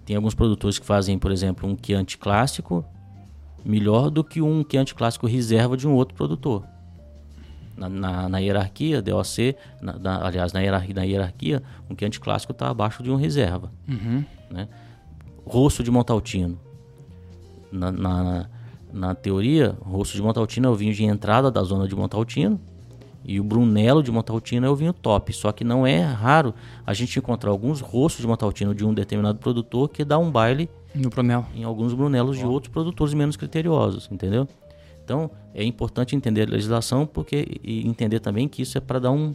tem 0.04 0.18
alguns 0.18 0.36
produtores 0.36 0.78
que 0.78 0.86
fazem, 0.86 1.18
por 1.18 1.32
exemplo, 1.32 1.70
um 1.70 1.78
Chianti 1.82 2.18
clássico 2.18 2.84
melhor 3.66 4.10
do 4.10 4.24
que 4.24 4.42
um 4.42 4.66
Chianti 4.70 4.94
clássico 4.94 5.28
reserva 5.28 5.78
de 5.78 5.88
um 5.88 5.94
outro 5.94 6.16
produtor. 6.16 6.64
Na, 7.76 7.90
na, 7.90 8.30
na 8.30 8.38
hierarquia, 8.38 9.02
DOC, 9.02 9.56
na, 9.82 9.98
na, 9.98 10.26
aliás, 10.28 10.54
na 10.54 10.60
hierarquia, 10.60 10.94
na 10.94 11.04
hierarquia, 11.04 11.64
um 11.90 11.96
Chianti 11.98 12.20
clássico 12.20 12.52
está 12.52 12.70
abaixo 12.70 13.02
de 13.02 13.10
um 13.10 13.16
reserva. 13.16 13.72
Uhum. 13.88 14.24
Né? 14.50 14.68
Rosso 15.46 15.84
de 15.84 15.90
Montaltino. 15.90 16.60
Na, 17.72 17.92
na, 17.92 18.50
na 18.92 19.16
teoria, 19.16 19.76
rosto 19.82 20.16
de 20.16 20.22
Montaltino 20.22 20.68
é 20.68 20.70
o 20.70 20.76
vinho 20.76 20.94
de 20.94 21.04
entrada 21.04 21.50
da 21.50 21.64
zona 21.64 21.88
de 21.88 21.96
Montaltino 21.96 22.62
E 23.26 23.40
o 23.40 23.44
Brunello 23.44 24.04
de 24.04 24.12
Montaltino 24.12 24.66
é 24.66 24.70
o 24.70 24.76
vinho 24.76 24.92
top. 24.94 25.32
Só 25.34 25.52
que 25.52 25.64
não 25.64 25.88
é 25.88 26.02
raro 26.02 26.54
a 26.86 26.94
gente 26.94 27.18
encontrar 27.18 27.52
alguns 27.52 27.80
rostos 27.80 28.22
de 28.22 28.28
Montaltino 28.28 28.76
de 28.76 28.86
um 28.86 28.94
determinado 28.94 29.40
produtor 29.40 29.90
que 29.90 30.04
dá 30.04 30.18
um 30.20 30.30
baile 30.30 30.70
no 30.94 31.10
Brunello. 31.10 31.46
em 31.56 31.64
alguns 31.64 31.94
Brunelos 31.94 32.38
de 32.38 32.46
outros 32.46 32.72
produtores 32.72 33.14
menos 33.14 33.38
criteriosos, 33.38 34.10
entendeu? 34.12 34.48
Então 35.06 35.30
é 35.54 35.64
importante 35.64 36.16
entender 36.16 36.48
a 36.48 36.52
legislação 36.52 37.06
porque 37.06 37.60
e 37.64 37.88
entender 37.88 38.20
também 38.20 38.48
que 38.48 38.62
isso 38.62 38.78
é 38.78 38.82
para 38.82 39.00
dar 39.00 39.12
um 39.12 39.34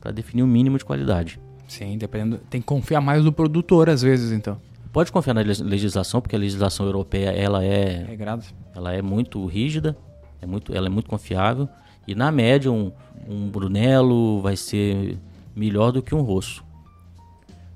para 0.00 0.10
definir 0.12 0.42
um 0.42 0.46
mínimo 0.46 0.78
de 0.78 0.84
qualidade. 0.84 1.38
Sim, 1.68 1.98
dependendo. 1.98 2.38
Tem 2.48 2.60
que 2.60 2.66
confiar 2.66 3.00
mais 3.02 3.22
no 3.22 3.30
produtor 3.32 3.88
às 3.90 4.00
vezes, 4.02 4.32
então. 4.32 4.56
Pode 4.92 5.12
confiar 5.12 5.34
na 5.34 5.42
legis- 5.42 5.60
legislação 5.60 6.20
porque 6.22 6.34
a 6.34 6.38
legislação 6.38 6.84
europeia 6.86 7.28
ela 7.30 7.62
é 7.62 8.04
Regrado. 8.08 8.44
ela 8.74 8.92
é 8.94 9.00
muito 9.02 9.44
rígida, 9.46 9.96
é 10.40 10.46
muito, 10.46 10.74
ela 10.74 10.86
é 10.86 10.90
muito 10.90 11.08
confiável. 11.08 11.68
E 12.08 12.14
na 12.14 12.32
média, 12.32 12.72
um, 12.72 12.90
um 13.28 13.48
Brunello 13.48 14.40
vai 14.40 14.56
ser 14.56 15.18
melhor 15.54 15.92
do 15.92 16.02
que 16.02 16.14
um 16.14 16.22
Rosso. 16.22 16.64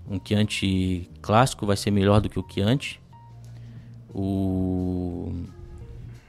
Um 0.08 0.20
Chianti 0.22 1.08
clássico 1.22 1.66
vai 1.66 1.76
ser 1.76 1.90
melhor 1.90 2.20
do 2.20 2.28
que 2.28 2.38
o 2.38 2.44
Chianti. 2.46 3.00
O, 4.14 5.32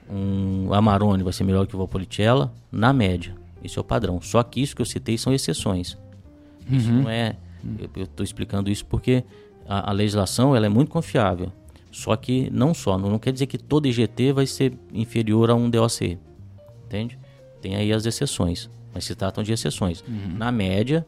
um 0.09 0.73
Amarone 0.73 1.23
vai 1.23 1.33
ser 1.33 1.43
melhor 1.43 1.67
que 1.67 1.75
o 1.75 1.77
Valpolicella, 1.77 2.53
na 2.71 2.93
média. 2.93 3.35
Esse 3.63 3.77
é 3.77 3.81
o 3.81 3.83
padrão. 3.83 4.21
Só 4.21 4.41
que 4.43 4.61
isso 4.61 4.75
que 4.75 4.81
eu 4.81 4.85
citei 4.85 5.17
são 5.17 5.33
exceções. 5.33 5.97
Isso 6.69 6.91
não 6.91 7.09
é. 7.09 7.35
Eu 7.95 8.03
estou 8.03 8.23
explicando 8.23 8.69
isso 8.69 8.85
porque 8.85 9.23
a, 9.67 9.89
a 9.89 9.93
legislação 9.93 10.55
ela 10.55 10.65
é 10.65 10.69
muito 10.69 10.89
confiável. 10.89 11.51
Só 11.91 12.15
que 12.15 12.49
não 12.51 12.73
só, 12.73 12.97
não, 12.97 13.09
não 13.09 13.19
quer 13.19 13.31
dizer 13.31 13.47
que 13.47 13.57
todo 13.57 13.87
IGT 13.87 14.33
vai 14.33 14.45
ser 14.45 14.77
inferior 14.93 15.49
a 15.49 15.55
um 15.55 15.69
DOC. 15.69 16.17
Entende? 16.85 17.17
Tem 17.61 17.75
aí 17.75 17.91
as 17.91 18.05
exceções, 18.05 18.69
mas 18.95 19.03
se 19.05 19.13
tratam 19.13 19.43
de 19.43 19.51
exceções. 19.53 20.03
Na 20.35 20.51
média, 20.51 21.05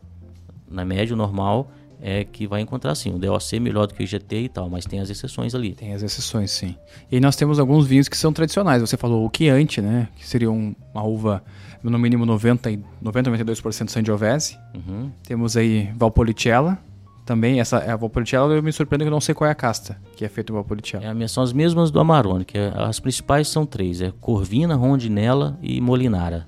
na 0.70 0.86
média 0.86 1.14
o 1.16 1.18
normal 1.18 1.72
é 2.00 2.24
que 2.24 2.46
vai 2.46 2.62
encontrar 2.62 2.94
sim, 2.94 3.12
um 3.12 3.18
DOC 3.18 3.60
melhor 3.60 3.88
do 3.88 3.94
que 3.96 4.02
o 4.02 4.04
IGT 4.04 4.36
e 4.44 4.50
tal, 4.50 4.70
mas 4.70 4.86
tem 4.86 5.00
as 5.00 5.10
exceções 5.10 5.56
ali. 5.56 5.74
Tem 5.74 5.94
as 5.96 6.04
exceções, 6.04 6.52
sim. 6.52 6.76
E 7.12 7.16
aí 7.16 7.20
nós 7.22 7.36
temos 7.36 7.58
alguns 7.58 7.88
vinhos 7.88 8.08
que 8.08 8.16
são 8.16 8.32
tradicionais. 8.32 8.82
Você 8.82 8.96
falou 8.98 9.26
o 9.26 9.32
Chianti, 9.36 9.82
né? 9.82 10.08
Que 10.16 10.28
seria 10.28 10.52
um- 10.52 10.76
uma 10.94 11.04
uva 11.04 11.44
no 11.82 11.98
mínimo 11.98 12.24
90 12.26 12.70
e 12.70 12.80
90 13.02 13.32
92% 13.32 13.90
Sangiovese. 13.90 14.60
Uhum. 14.76 15.10
Temos 15.24 15.58
aí 15.58 15.90
Valpolicella. 15.96 16.78
Também 17.26 17.60
essa 17.60 17.80
é 17.80 17.90
a 17.92 17.96
Valpolicella, 17.96 18.54
eu 18.54 18.62
me 18.64 18.72
surpreendo 18.72 19.04
que 19.04 19.08
eu 19.08 19.12
não 19.12 19.20
sei 19.20 19.34
qual 19.36 19.48
é 19.48 19.52
a 19.52 19.56
casta 19.56 19.98
que 20.16 20.24
é 20.24 20.30
feito 20.30 20.52
o 20.52 20.54
Valpolicella. 20.54 21.04
É, 21.24 21.28
são 21.28 21.44
as 21.44 21.52
mesmas 21.52 21.90
do 21.92 22.00
Amarone, 22.00 22.46
que 22.46 22.58
é- 22.58 22.72
as 22.76 23.00
principais 23.02 23.48
são 23.50 23.66
três, 23.66 24.02
é 24.02 24.14
Corvina, 24.22 24.76
Rondinella 24.76 25.58
e 25.62 25.82
Molinara. 25.82 26.48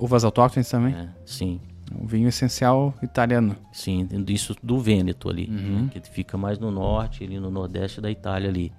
Uvas 0.00 0.24
autóctones 0.24 0.68
também. 0.70 0.94
É, 0.94 1.08
sim, 1.24 1.60
Um 2.00 2.06
vinho 2.06 2.28
essencial 2.28 2.92
italiano. 3.02 3.56
sim, 3.72 4.08
isso 4.28 4.56
do 4.62 4.78
Vêneto 4.78 5.28
ali, 5.30 5.46
Uhum. 5.48 5.82
né, 5.84 5.90
que 5.92 6.00
fica 6.10 6.36
mais 6.36 6.58
no 6.58 6.70
norte, 6.70 7.22
ali 7.24 7.38
no 7.38 7.50
nordeste 7.50 8.00
da 8.00 8.10
Itália 8.10 8.48
ali, 8.48 8.72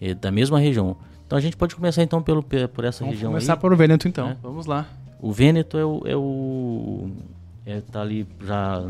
é 0.00 0.14
da 0.14 0.30
mesma 0.30 0.58
região. 0.58 0.96
Então 1.26 1.36
a 1.38 1.40
gente 1.40 1.56
pode 1.56 1.74
começar 1.74 2.02
então 2.02 2.22
pelo, 2.22 2.42
pe- 2.42 2.68
por 2.68 2.84
essa 2.84 3.00
Vamos 3.00 3.14
região 3.14 3.30
começar 3.32 3.54
aí. 3.54 3.58
por 3.58 3.72
o 3.72 3.76
Vêneto 3.76 4.06
então. 4.06 4.28
É. 4.30 4.36
Vamos 4.42 4.66
lá. 4.66 4.86
O 5.20 5.32
Vêneto 5.32 5.78
é 5.78 5.84
o. 5.84 6.02
É 6.04 6.16
o 6.16 7.10
é, 7.64 7.80
tá 7.80 8.00
ali 8.02 8.26
já 8.44 8.84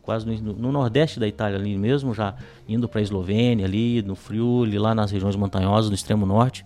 quase 0.00 0.24
no, 0.26 0.54
no 0.54 0.72
nordeste 0.72 1.20
da 1.20 1.28
Itália 1.28 1.58
ali 1.58 1.76
mesmo, 1.76 2.14
já 2.14 2.34
indo 2.66 2.88
para 2.88 3.00
a 3.00 3.02
Eslovênia 3.02 3.66
ali, 3.66 4.00
no 4.00 4.14
Friuli, 4.14 4.78
lá 4.78 4.94
nas 4.94 5.10
regiões 5.10 5.36
montanhosas 5.36 5.90
do 5.90 5.94
extremo 5.94 6.24
norte. 6.24 6.64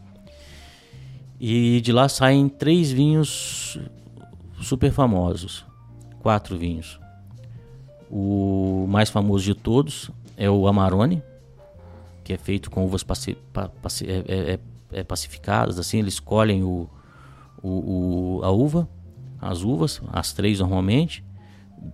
E 1.40 1.80
de 1.82 1.92
lá 1.92 2.08
saem 2.08 2.48
três 2.48 2.90
vinhos 2.90 3.78
super 4.60 4.90
famosos, 4.92 5.64
quatro 6.20 6.56
vinhos. 6.56 6.98
O 8.10 8.86
mais 8.88 9.10
famoso 9.10 9.44
de 9.44 9.54
todos 9.54 10.10
é 10.36 10.48
o 10.48 10.66
Amarone, 10.66 11.22
que 12.24 12.32
é 12.32 12.36
feito 12.38 12.70
com 12.70 12.84
uvas 12.84 13.02
paci- 13.02 13.36
pa- 13.52 13.68
paci- 13.82 14.06
é- 14.06 14.24
é- 14.26 14.52
é- 14.54 15.00
é 15.00 15.04
pacificadas, 15.04 15.78
assim, 15.78 15.98
eles 15.98 16.14
escolhem 16.14 16.62
o, 16.62 16.88
o- 17.62 18.38
o- 18.38 18.40
a 18.44 18.50
uva, 18.50 18.88
as 19.40 19.62
uvas, 19.62 20.00
as 20.12 20.32
três 20.32 20.60
normalmente. 20.60 21.24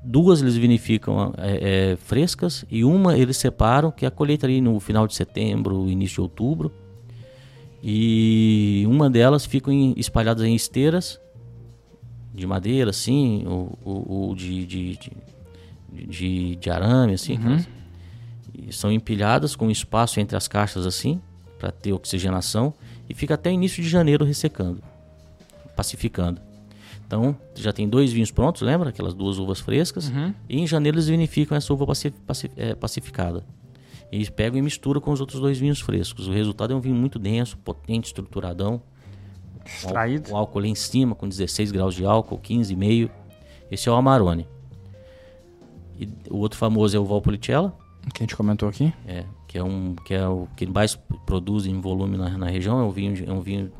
Duas 0.02 0.40
eles 0.40 0.56
vinificam 0.56 1.34
é, 1.36 1.90
é, 1.92 1.96
frescas 1.96 2.64
e 2.70 2.84
uma 2.84 3.18
eles 3.18 3.36
separam, 3.36 3.90
que 3.90 4.04
é 4.04 4.08
a 4.08 4.10
colheita 4.10 4.46
ali 4.46 4.60
no 4.60 4.80
final 4.80 5.06
de 5.06 5.14
setembro, 5.14 5.88
início 5.90 6.14
de 6.16 6.20
outubro. 6.22 6.72
E 7.82 8.84
uma 8.88 9.10
delas 9.10 9.44
ficam 9.44 9.72
em- 9.72 9.92
espalhadas 9.96 10.42
em 10.44 10.54
esteiras 10.54 11.20
de 12.34 12.46
madeira, 12.46 12.90
assim, 12.90 13.44
ou, 13.46 13.78
ou- 13.84 14.06
ou 14.28 14.34
de, 14.34 14.66
de, 14.66 14.96
de, 14.98 15.12
de- 16.06 16.56
de 16.56 16.70
arame, 16.70 17.14
assim. 17.14 17.36
e 18.68 18.72
são 18.72 18.90
empilhadas 18.92 19.54
com 19.56 19.70
espaço 19.70 20.18
entre 20.20 20.36
as 20.36 20.48
caixas, 20.48 20.86
assim, 20.86 21.20
para 21.58 21.70
ter 21.70 21.92
oxigenação. 21.92 22.74
E 23.08 23.14
fica 23.14 23.34
até 23.34 23.52
início 23.52 23.82
de 23.82 23.88
janeiro 23.88 24.24
ressecando, 24.24 24.82
pacificando. 25.76 26.40
Então, 27.06 27.36
já 27.54 27.72
tem 27.72 27.88
dois 27.88 28.12
vinhos 28.12 28.30
prontos, 28.30 28.62
lembra? 28.62 28.88
Aquelas 28.88 29.14
duas 29.14 29.38
uvas 29.38 29.60
frescas. 29.60 30.08
E 30.48 30.58
em 30.58 30.66
janeiro 30.66 30.96
eles 30.96 31.06
vinificam 31.08 31.56
essa 31.56 31.72
uva 31.72 31.86
paci- 31.86 32.10
paci- 32.10 32.50
é, 32.56 32.74
pacificada. 32.74 33.44
E 34.10 34.16
eles 34.16 34.30
pegam 34.30 34.58
e 34.58 34.62
misturam 34.62 35.00
com 35.00 35.12
os 35.12 35.20
outros 35.20 35.40
dois 35.40 35.58
vinhos 35.58 35.80
frescos. 35.80 36.26
O 36.28 36.32
resultado 36.32 36.72
é 36.72 36.76
um 36.76 36.80
vinho 36.80 36.94
muito 36.94 37.18
denso, 37.18 37.58
potente, 37.58 38.06
estruturadão. 38.06 38.80
Extraído. 39.64 40.30
Com 40.30 40.36
álcool 40.36 40.60
lá 40.60 40.66
em 40.66 40.74
cima, 40.74 41.14
com 41.14 41.28
16 41.28 41.72
graus 41.72 41.94
de 41.94 42.04
álcool, 42.04 42.38
15,5. 42.38 43.10
Esse 43.70 43.88
é 43.88 43.92
o 43.92 43.94
Amarone. 43.94 44.46
E 45.98 46.08
o 46.30 46.38
outro 46.38 46.58
famoso 46.58 46.96
é 46.96 47.00
o 47.00 47.04
Valpolicella, 47.04 47.76
Que 48.12 48.22
a 48.22 48.24
gente 48.24 48.36
comentou 48.36 48.68
aqui. 48.68 48.92
é, 49.06 49.24
que 49.46 49.56
é 49.58 49.62
um 49.62 49.94
que 50.04 50.12
é 50.12 50.26
o 50.26 50.48
que 50.56 50.66
mais 50.66 50.96
produz 51.24 51.66
em 51.66 51.80
volume 51.80 52.16
na, 52.16 52.30
na 52.36 52.46
região. 52.46 52.80
É 52.80 52.82
um 52.82 52.90
vinho, 52.90 53.24
é 53.26 53.32
um 53.32 53.40
vinho 53.40 53.72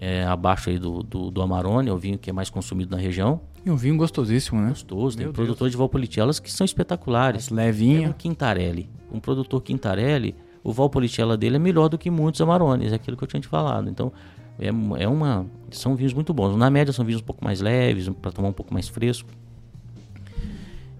é, 0.00 0.24
abaixo 0.24 0.70
aí 0.70 0.78
do, 0.78 1.02
do, 1.02 1.30
do 1.30 1.42
Amarone, 1.42 1.88
é 1.88 1.92
o 1.92 1.98
vinho 1.98 2.18
que 2.18 2.28
é 2.30 2.32
mais 2.32 2.50
consumido 2.50 2.90
na 2.94 3.00
região. 3.00 3.40
E 3.64 3.70
um 3.70 3.76
vinho 3.76 3.96
gostosíssimo, 3.96 4.60
né? 4.60 4.70
Gostoso, 4.70 5.18
tem 5.18 5.30
produtores 5.30 5.72
de 5.72 5.76
Valpolicellas 5.76 6.40
que 6.40 6.50
são 6.50 6.64
espetaculares. 6.64 7.50
Levinho. 7.50 8.00
Pega 8.00 8.10
um 8.10 8.14
Quintarelli. 8.14 8.90
Um 9.12 9.20
produtor 9.20 9.60
Quintarelli, 9.62 10.34
o 10.64 10.72
Valpolicella 10.72 11.36
dele 11.36 11.56
é 11.56 11.58
melhor 11.58 11.88
do 11.88 11.98
que 11.98 12.10
muitos 12.10 12.40
Amarones, 12.40 12.92
é 12.92 12.96
aquilo 12.96 13.16
que 13.16 13.24
eu 13.24 13.28
tinha 13.28 13.40
te 13.40 13.48
falado. 13.48 13.88
Então, 13.88 14.12
é, 14.60 15.02
é 15.02 15.08
uma. 15.08 15.46
São 15.70 15.94
vinhos 15.96 16.12
muito 16.12 16.32
bons. 16.34 16.56
Na 16.56 16.70
média, 16.70 16.92
são 16.92 17.04
vinhos 17.04 17.20
um 17.20 17.24
pouco 17.24 17.42
mais 17.44 17.60
leves, 17.60 18.08
para 18.08 18.30
tomar 18.32 18.48
um 18.48 18.52
pouco 18.52 18.72
mais 18.72 18.88
fresco. 18.88 19.28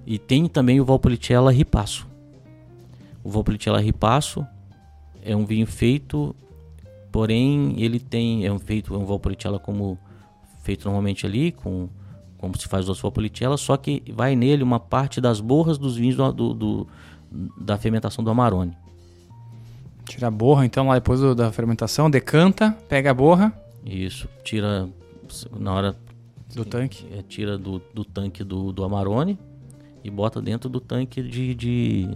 E 0.06 0.18
tem 0.18 0.46
também 0.46 0.80
o 0.80 0.84
Valpolicella 0.84 1.52
Ripasso. 1.52 2.06
O 3.22 3.30
Valpolicella 3.30 3.78
Ripasso 3.80 4.46
é 5.22 5.36
um 5.36 5.44
vinho 5.44 5.66
feito, 5.66 6.34
porém 7.12 7.74
ele 7.78 8.00
tem 8.00 8.46
é 8.46 8.52
um 8.52 8.58
feito 8.58 8.94
é 8.94 8.98
um 8.98 9.04
Valpolicella 9.04 9.58
como 9.58 9.98
feito 10.62 10.84
normalmente 10.86 11.26
ali 11.26 11.52
com 11.52 11.88
como 12.38 12.56
se 12.58 12.66
faz 12.66 12.88
outros 12.88 13.02
Valpolicella, 13.02 13.58
só 13.58 13.76
que 13.76 14.02
vai 14.14 14.34
nele 14.34 14.62
uma 14.62 14.80
parte 14.80 15.20
das 15.20 15.40
borras 15.40 15.76
dos 15.76 15.96
vinhos 15.96 16.16
do, 16.16 16.32
do- 16.32 16.54
do- 16.54 16.86
da 17.60 17.76
fermentação 17.76 18.24
do 18.24 18.30
Amarone. 18.30 18.74
Tira 20.10 20.28
a 20.28 20.30
borra, 20.30 20.64
então, 20.66 20.88
lá 20.88 20.94
depois 20.94 21.20
do- 21.20 21.34
da 21.34 21.50
fermentação, 21.52 22.10
decanta, 22.10 22.72
pega 22.88 23.10
a 23.10 23.14
borra 23.14 23.52
Isso, 23.84 24.28
tira 24.44 24.88
na 25.58 25.72
hora 25.72 25.96
do 26.54 26.64
tanque. 26.64 27.06
é, 27.16 27.22
tira 27.22 27.56
do, 27.56 27.80
do 27.94 28.04
tanque 28.04 28.42
do, 28.42 28.72
do 28.72 28.82
Amarone 28.84 29.38
e 30.02 30.10
bota 30.10 30.40
dentro 30.42 30.68
do 30.68 30.80
tanque 30.80 31.22
de 31.22 31.54
de, 31.54 32.08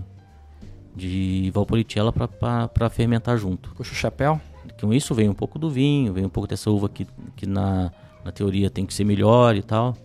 de 0.96 1.50
Valpolicella 1.54 2.12
para 2.12 2.90
fermentar 2.90 3.36
junto. 3.38 3.70
Puxa 3.74 3.92
o 3.92 3.94
chapéu. 3.94 4.40
Com 4.80 4.92
isso 4.92 5.14
vem 5.14 5.28
um 5.28 5.34
pouco 5.34 5.58
do 5.58 5.70
vinho, 5.70 6.12
vem 6.12 6.24
um 6.26 6.28
pouco 6.28 6.48
dessa 6.48 6.70
uva 6.70 6.88
que, 6.88 7.06
que 7.36 7.46
na, 7.46 7.92
na 8.24 8.32
teoria 8.32 8.68
tem 8.70 8.84
que 8.84 8.92
ser 8.92 9.04
melhor 9.04 9.54
e 9.56 9.62
tal. 9.62 9.96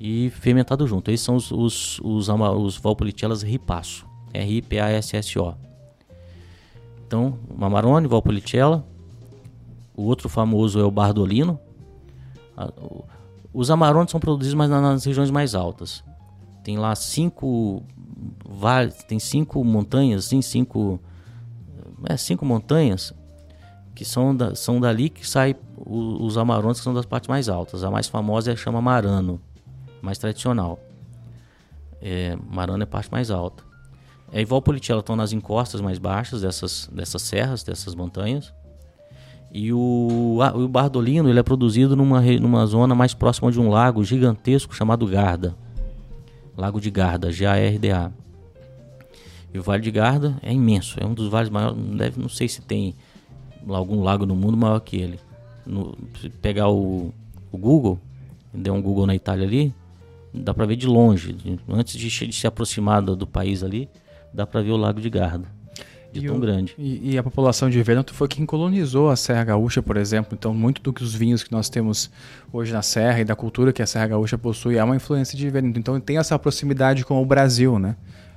E 0.00 0.30
fermentado 0.30 0.86
junto. 0.86 1.10
Esses 1.10 1.24
são 1.24 1.36
os, 1.36 1.50
os, 1.52 2.00
os, 2.00 2.28
os 2.28 2.76
Valpolicellas 2.78 3.42
Ripasso. 3.42 4.04
R-I-P-A-S-S-O. 4.34 5.54
Então, 7.12 7.38
o 7.58 7.62
Amarone, 7.62 8.06
Valpolicella. 8.08 8.82
O 9.94 10.04
outro 10.04 10.30
famoso 10.30 10.80
é 10.80 10.82
o 10.82 10.90
Bardolino. 10.90 11.60
Os 13.52 13.70
Amarones 13.70 14.10
são 14.10 14.18
produzidos 14.18 14.54
mais 14.54 14.70
na- 14.70 14.80
nas 14.80 15.04
regiões 15.04 15.30
mais 15.30 15.54
altas. 15.54 16.02
Tem 16.64 16.78
lá 16.78 16.94
cinco 16.94 17.82
vales, 18.48 18.94
tem 19.04 19.18
cinco 19.18 19.62
montanhas, 19.62 20.24
assim, 20.24 20.40
cinco, 20.40 20.98
é, 22.08 22.16
cinco 22.16 22.46
montanhas 22.46 23.12
que 23.94 24.06
são, 24.06 24.34
da, 24.34 24.54
são 24.54 24.80
dali 24.80 25.10
que 25.10 25.28
saem 25.28 25.54
os 25.76 26.38
Amarones 26.38 26.78
que 26.78 26.84
são 26.84 26.94
das 26.94 27.04
partes 27.04 27.28
mais 27.28 27.46
altas. 27.46 27.84
A 27.84 27.90
mais 27.90 28.08
famosa 28.08 28.52
é 28.52 28.54
a 28.54 28.56
chama 28.56 28.80
Marano, 28.80 29.38
mais 30.00 30.16
tradicional. 30.16 30.80
É, 32.00 32.38
Marano 32.50 32.82
é 32.82 32.84
a 32.84 32.86
parte 32.86 33.12
mais 33.12 33.30
alta. 33.30 33.70
É, 34.32 34.40
e 34.40 34.44
Valpolicella 34.44 35.00
estão 35.00 35.14
nas 35.14 35.32
encostas 35.32 35.80
mais 35.80 35.98
baixas 35.98 36.40
dessas, 36.40 36.88
dessas 36.92 37.22
serras, 37.22 37.62
dessas 37.62 37.94
montanhas. 37.94 38.52
E 39.52 39.70
o, 39.72 40.38
o 40.54 40.68
Bardolino 40.68 41.28
ele 41.28 41.38
é 41.38 41.42
produzido 41.42 41.94
numa, 41.94 42.22
numa 42.22 42.64
zona 42.64 42.94
mais 42.94 43.12
próxima 43.12 43.52
de 43.52 43.60
um 43.60 43.68
lago 43.68 44.02
gigantesco 44.02 44.74
chamado 44.74 45.06
Garda. 45.06 45.54
Lago 46.56 46.80
de 46.80 46.90
Garda, 46.90 47.30
G-A-R-D-A. 47.30 48.10
E 49.52 49.58
o 49.58 49.62
Vale 49.62 49.82
de 49.82 49.90
Garda 49.90 50.38
é 50.42 50.52
imenso, 50.52 50.98
é 50.98 51.04
um 51.04 51.12
dos 51.12 51.28
vales 51.28 51.50
maiores, 51.50 51.76
não, 51.76 51.94
deve, 51.94 52.18
não 52.18 52.28
sei 52.28 52.48
se 52.48 52.62
tem 52.62 52.94
algum 53.68 54.02
lago 54.02 54.24
no 54.24 54.34
mundo 54.34 54.56
maior 54.56 54.80
que 54.80 54.96
ele. 54.96 55.20
No, 55.66 55.94
se 56.20 56.30
pegar 56.30 56.70
o, 56.70 57.12
o 57.50 57.58
Google, 57.58 58.00
der 58.52 58.70
um 58.70 58.80
Google 58.80 59.06
na 59.06 59.14
Itália 59.14 59.46
ali, 59.46 59.74
dá 60.32 60.54
para 60.54 60.64
ver 60.64 60.76
de 60.76 60.86
longe, 60.86 61.36
antes 61.68 61.98
de, 61.98 62.08
de 62.08 62.32
se 62.32 62.46
aproximar 62.46 63.02
do, 63.02 63.14
do, 63.14 63.26
país 63.26 63.62
ali, 63.62 63.88
dá 64.32 64.46
para 64.46 64.60
ver 64.62 64.70
o 64.70 64.76
Lago 64.76 65.00
de 65.00 65.10
Garda, 65.10 65.46
de 66.12 66.20
e 66.20 66.26
tão 66.26 66.36
o, 66.36 66.40
grande. 66.40 66.74
E, 66.78 67.12
e, 67.12 67.18
a 67.18 67.22
população 67.22 67.70
de 67.70 67.82
Vêneto 67.82 68.12
foi 68.12 68.28
quem 68.28 68.44
colonizou 68.44 69.10
a 69.10 69.16
Serra 69.16 69.44
Gaúcha, 69.44 69.82
por 69.82 69.96
exemplo. 69.96 70.36
Então, 70.38 70.52
muito 70.52 70.82
do 70.82 70.92
que 70.92 71.02
os 71.02 71.14
vinhos 71.14 71.42
que 71.42 71.50
nós 71.50 71.68
temos 71.68 72.10
hoje 72.52 72.72
na 72.72 72.82
Serra 72.82 73.20
e 73.20 73.24
da 73.24 73.34
cultura 73.34 73.72
que 73.72 73.82
a 73.82 73.86
Serra 73.86 74.08
Gaúcha 74.08 74.36
possui 74.36 74.76
é 74.76 74.84
uma 74.84 74.96
influência 74.96 75.36
de 75.36 75.48
Vêneto. 75.48 75.78
Então, 75.78 75.98
tem 76.00 76.18
essa 76.18 76.38
proximidade 76.38 77.04
com 77.04 77.20
o 77.20 77.26
Brasil, 77.26 77.78
né? 77.78 77.96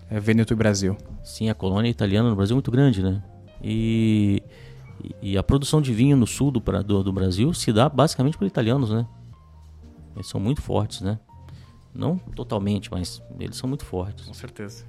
É 0.09 0.19
Vêneto 0.19 0.53
e 0.53 0.55
Brasil. 0.55 0.95
Sim, 1.23 1.49
a 1.49 1.55
colônia 1.55 1.89
italiana 1.89 2.29
no 2.29 2.35
Brasil 2.35 2.53
é 2.53 2.57
muito 2.57 2.71
grande, 2.71 3.01
né? 3.03 3.21
E, 3.61 4.43
e 5.21 5.37
a 5.37 5.43
produção 5.43 5.81
de 5.81 5.93
vinho 5.93 6.15
no 6.15 6.27
sul 6.27 6.51
do, 6.51 6.59
do, 6.59 7.03
do 7.03 7.11
Brasil 7.11 7.53
se 7.53 7.73
dá 7.73 7.89
basicamente 7.89 8.37
por 8.37 8.45
italianos, 8.45 8.91
né? 8.91 9.05
Eles 10.15 10.27
são 10.27 10.39
muito 10.39 10.61
fortes, 10.61 11.01
né? 11.01 11.19
Não 11.93 12.17
totalmente, 12.17 12.91
mas 12.91 13.21
eles 13.39 13.57
são 13.57 13.67
muito 13.67 13.85
fortes. 13.85 14.25
Com 14.25 14.33
certeza. 14.33 14.85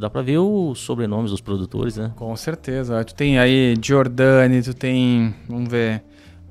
Dá 0.00 0.08
pra 0.08 0.22
ver 0.22 0.38
os 0.38 0.78
sobrenomes 0.78 1.30
dos 1.30 1.40
produtores, 1.40 1.96
né? 1.96 2.12
Com 2.16 2.34
certeza. 2.36 3.04
Tu 3.04 3.14
tem 3.14 3.38
aí 3.38 3.74
Giordani, 3.80 4.62
tu 4.62 4.72
tem, 4.72 5.34
vamos 5.48 5.68
ver, 5.68 6.02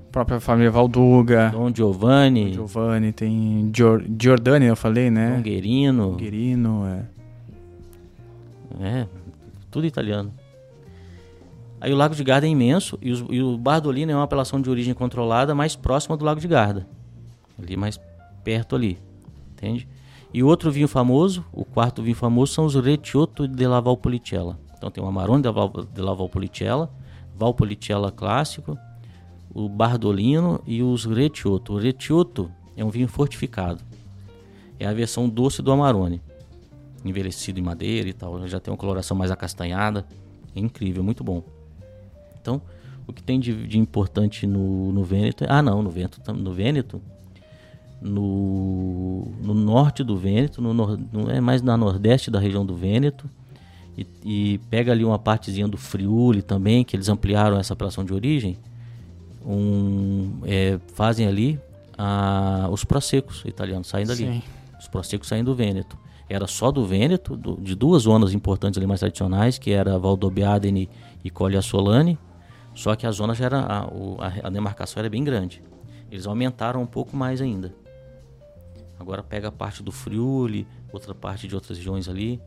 a 0.07 0.11
própria 0.11 0.39
família 0.39 0.69
Valduga. 0.69 1.49
Dom 1.49 1.73
Giovanni. 1.73 2.47
Dom 2.47 2.53
Giovanni, 2.53 3.11
tem 3.11 3.71
Gior 3.73 4.03
Giordani, 4.19 4.65
eu 4.65 4.75
falei, 4.75 5.09
né? 5.09 5.35
Dom 5.37 5.41
Guerino. 5.41 6.15
Guerino, 6.15 6.85
é. 6.85 7.05
É, 8.81 9.07
tudo 9.71 9.85
italiano. 9.85 10.33
Aí 11.79 11.91
o 11.91 11.97
Lago 11.97 12.15
de 12.15 12.23
Garda 12.23 12.47
é 12.47 12.49
imenso 12.49 12.97
e, 13.01 13.11
os, 13.11 13.25
e 13.29 13.41
o 13.41 13.57
Bardolino 13.57 14.11
é 14.11 14.15
uma 14.15 14.23
apelação 14.23 14.61
de 14.61 14.69
origem 14.69 14.93
controlada 14.93 15.53
mais 15.53 15.75
próxima 15.75 16.15
do 16.15 16.23
Lago 16.23 16.39
de 16.39 16.47
Garda. 16.47 16.87
Ali 17.61 17.75
mais 17.75 17.99
perto 18.43 18.75
ali, 18.75 18.97
entende? 19.51 19.87
E 20.33 20.41
outro 20.41 20.71
vinho 20.71 20.87
famoso, 20.87 21.45
o 21.51 21.63
quarto 21.63 22.01
vinho 22.01 22.15
famoso, 22.15 22.53
são 22.53 22.65
os 22.65 22.75
Recioto 22.75 23.47
de 23.47 23.67
la 23.67 23.79
Valpolicella. 23.79 24.57
Então 24.75 24.89
tem 24.89 25.03
o 25.03 25.07
Amarone 25.07 25.43
de 25.43 26.01
la 26.01 26.13
Valpolicella, 26.13 26.89
Valpolicella 27.37 28.11
clássico, 28.11 28.77
o 29.53 29.69
Bardolino 29.69 30.59
e 30.65 30.81
os 30.81 31.05
Recioto. 31.05 31.73
O 31.73 31.77
Recioto 31.77 32.49
é 32.75 32.83
um 32.83 32.89
vinho 32.89 33.07
fortificado. 33.07 33.83
É 34.79 34.87
a 34.87 34.93
versão 34.93 35.29
doce 35.29 35.61
do 35.61 35.71
Amarone 35.71 36.19
envelhecido 37.05 37.59
em 37.59 37.63
madeira 37.63 38.09
e 38.09 38.13
tal. 38.13 38.47
Já 38.47 38.59
tem 38.59 38.71
uma 38.71 38.77
coloração 38.77 39.15
mais 39.15 39.29
acastanhada. 39.29 40.05
É 40.55 40.59
incrível, 40.59 41.03
muito 41.03 41.23
bom. 41.23 41.43
Então, 42.41 42.61
o 43.05 43.13
que 43.13 43.21
tem 43.21 43.39
de, 43.39 43.67
de 43.67 43.77
importante 43.77 44.47
no, 44.47 44.91
no 44.91 45.03
Vêneto... 45.03 45.45
Ah, 45.47 45.61
não, 45.61 45.83
no 45.83 45.89
Vêneto, 45.89 46.33
no 46.33 46.51
Vêneto 46.51 47.01
no, 48.03 49.25
no 49.41 49.53
norte 49.53 50.03
do 50.03 50.17
Vêneto, 50.17 50.61
no, 50.61 50.73
no, 50.73 51.31
é 51.31 51.39
mais 51.39 51.61
na 51.61 51.77
nordeste 51.77 52.29
da 52.29 52.39
região 52.39 52.65
do 52.65 52.75
Vêneto, 52.75 53.29
e, 53.97 54.07
e, 54.23 54.57
pega 54.69 54.91
ali 54.91 55.05
uma 55.05 55.19
partezinha 55.19 55.67
do 55.67 55.77
Friuli 55.77 56.41
também, 56.41 56.83
que 56.83 56.95
eles 56.95 57.09
ampliaram 57.09 57.59
essa 57.59 57.73
apelação 57.73 58.03
de 58.03 58.13
origem, 58.13 58.57
um, 59.45 60.39
é, 60.43 60.79
fazem 60.93 61.27
ali 61.27 61.59
a, 61.97 62.67
os 62.71 62.83
prosecos 62.83 63.43
italianos 63.45 63.87
saindo 63.87 64.11
ali. 64.11 64.43
Os 64.79 64.87
prosecos 64.87 65.27
saindo 65.27 65.51
do 65.51 65.55
Vêneto 65.55 65.97
era 66.27 66.47
só 66.47 66.71
do 66.71 66.85
Vêneto, 66.85 67.37
do, 67.37 67.55
de 67.57 67.75
duas 67.75 68.03
zonas 68.03 68.33
importantes 68.33 68.77
ali 68.77 68.87
mais 68.87 68.99
tradicionais, 68.99 69.57
que 69.57 69.71
era 69.71 69.99
Valdobbiadene 69.99 70.89
e 71.23 71.29
Colli 71.29 71.55
Assolani, 71.55 72.17
só 72.73 72.95
que 72.95 73.05
a 73.05 73.11
zona 73.11 73.35
já 73.35 73.45
era, 73.45 73.59
a, 73.59 73.87
a, 74.43 74.49
demarcação 74.49 74.99
era 74.99 75.09
bem 75.09 75.23
grande. 75.23 75.61
Eles 76.11 76.25
aumentaram 76.25 76.81
um 76.81 76.85
pouco 76.85 77.15
mais 77.15 77.39
ainda. 77.41 77.73
Agora 79.03 79.21
pega 79.21 79.49
a 79.49 79.51
parte 79.51 79.83
do 79.83 79.91
Friuli, 79.91 80.65
outra 80.93 81.13
parte 81.13 81.45
de 81.45 81.53
outras 81.53 81.77
regiões 81.77 82.07
ali, 82.07 82.41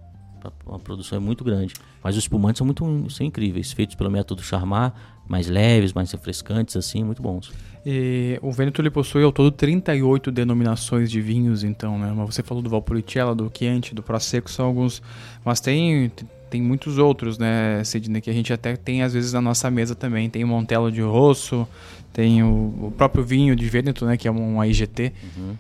a 0.67 0.79
produção 0.79 1.17
é 1.17 1.21
muito 1.21 1.45
grande. 1.45 1.75
Mas 2.03 2.17
os 2.17 2.23
espumantes 2.23 2.59
são 2.59 2.65
muito 2.65 3.11
são 3.11 3.27
incríveis, 3.27 3.73
feitos 3.73 3.95
pelo 3.95 4.11
método 4.11 4.43
Charmat, 4.43 4.95
mais 5.29 5.49
leves, 5.49 5.93
mais 5.93 6.11
refrescantes, 6.11 6.75
assim, 6.75 7.05
muito 7.05 7.21
bons. 7.21 7.53
E 7.85 8.39
o 8.43 8.51
Veneto 8.53 8.81
ele 8.81 8.91
possui 8.91 9.23
ao 9.23 9.31
todo 9.31 9.51
38 9.51 10.33
denominações 10.33 11.11
de 11.11 11.21
vinhos, 11.21 11.63
então, 11.63 11.99
né? 11.99 12.11
Mas 12.17 12.35
você 12.35 12.43
falou 12.43 12.63
do 12.63 12.71
Valpolicella, 12.71 13.35
do 13.35 13.53
Chianti, 13.55 13.95
do 13.95 14.03
Prosecco, 14.03 14.51
são 14.51 14.65
alguns... 14.65 15.03
Mas 15.45 15.61
tem, 15.61 16.11
tem 16.49 16.63
muitos 16.63 16.97
outros, 16.97 17.37
né, 17.37 17.85
Sidney, 17.85 18.23
que 18.23 18.31
a 18.31 18.33
gente 18.33 18.51
até 18.51 18.77
tem 18.77 19.03
às 19.03 19.13
vezes 19.13 19.35
na 19.35 19.43
nossa 19.43 19.71
mesa 19.71 19.95
também. 19.95 20.31
Tem 20.31 20.43
o 20.43 20.49
Montelo 20.49 20.91
de 20.91 21.03
Rosso, 21.03 21.69
tem 22.13 22.43
o, 22.43 22.87
o 22.87 22.95
próprio 22.97 23.23
vinho 23.23 23.55
de 23.55 23.69
Veneto, 23.69 24.07
né, 24.07 24.17
que 24.17 24.27
é 24.27 24.31
uma 24.31 24.67
IGT. 24.67 25.13
Uhum. 25.37 25.57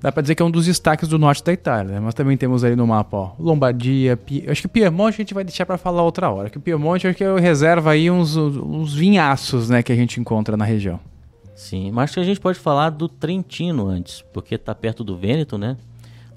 Dá 0.00 0.10
pra 0.10 0.22
dizer 0.22 0.34
que 0.34 0.42
é 0.42 0.44
um 0.44 0.50
dos 0.50 0.64
destaques 0.64 1.08
do 1.08 1.18
norte 1.18 1.44
da 1.44 1.52
Itália, 1.52 1.94
né? 1.94 2.00
mas 2.00 2.14
também 2.14 2.36
temos 2.36 2.64
aí 2.64 2.74
no 2.74 2.86
mapa, 2.86 3.16
ó, 3.16 3.32
Lombardia, 3.38 4.18
acho 4.48 4.62
que 4.62 4.66
o 4.66 4.70
Piemonte 4.70 5.16
a 5.16 5.22
gente 5.22 5.34
vai 5.34 5.44
deixar 5.44 5.66
para 5.66 5.76
falar 5.76 6.02
outra 6.02 6.30
hora, 6.30 6.48
que 6.48 6.56
o 6.56 6.60
Piemonte 6.60 7.06
acho 7.06 7.18
que 7.18 7.24
reserva 7.38 7.90
aí 7.90 8.10
uns, 8.10 8.34
uns 8.34 8.94
vinhaços, 8.94 9.68
né, 9.68 9.82
que 9.82 9.92
a 9.92 9.96
gente 9.96 10.18
encontra 10.18 10.56
na 10.56 10.64
região. 10.64 10.98
Sim, 11.60 11.90
mas 11.90 12.04
acho 12.04 12.14
que 12.14 12.20
a 12.20 12.24
gente 12.24 12.40
pode 12.40 12.58
falar 12.58 12.88
do 12.88 13.06
Trentino 13.06 13.86
antes, 13.86 14.24
porque 14.32 14.56
tá 14.56 14.74
perto 14.74 15.04
do 15.04 15.14
Vêneto, 15.14 15.58
né? 15.58 15.76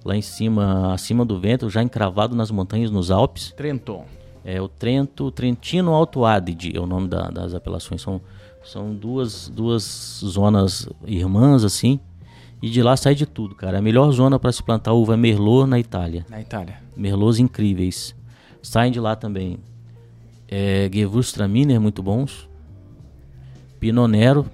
Lá 0.04 0.18
em 0.18 0.22
cima, 0.22 0.94
acima 0.94 1.24
do 1.24 1.40
Vêneto, 1.40 1.70
já 1.70 1.82
encravado 1.82 2.36
nas 2.36 2.52
montanhas, 2.52 2.92
nos 2.92 3.10
Alpes. 3.10 3.54
Trento. 3.56 4.02
É 4.44 4.62
o 4.62 4.68
Trento, 4.68 5.32
Trentino 5.32 5.94
Alto 5.94 6.26
Adige 6.26 6.76
é 6.76 6.80
o 6.80 6.86
nome 6.86 7.08
da, 7.08 7.30
das 7.30 7.56
apelações. 7.56 8.02
São, 8.02 8.20
são 8.66 8.94
duas, 8.94 9.48
duas 9.48 10.20
zonas 10.26 10.90
irmãs, 11.06 11.64
assim, 11.64 12.02
e 12.64 12.70
de 12.70 12.82
lá 12.82 12.96
sai 12.96 13.14
de 13.14 13.26
tudo, 13.26 13.54
cara. 13.56 13.80
A 13.80 13.82
melhor 13.82 14.10
zona 14.14 14.40
para 14.40 14.50
se 14.50 14.64
plantar 14.64 14.94
uva 14.94 15.16
é 15.16 15.18
Merlot 15.18 15.68
na 15.68 15.78
Itália. 15.78 16.26
Na 16.30 16.40
Itália. 16.40 16.82
Merlots 16.96 17.38
incríveis. 17.38 18.16
Saem 18.62 18.90
de 18.90 19.02
lá 19.02 19.18
também 19.18 19.60
é, 20.48 20.90
Gewürztraminer 20.90 21.82
muito 21.82 22.02
bons. 22.02 22.50
Pinot 23.82 24.08
Nero, 24.08 24.46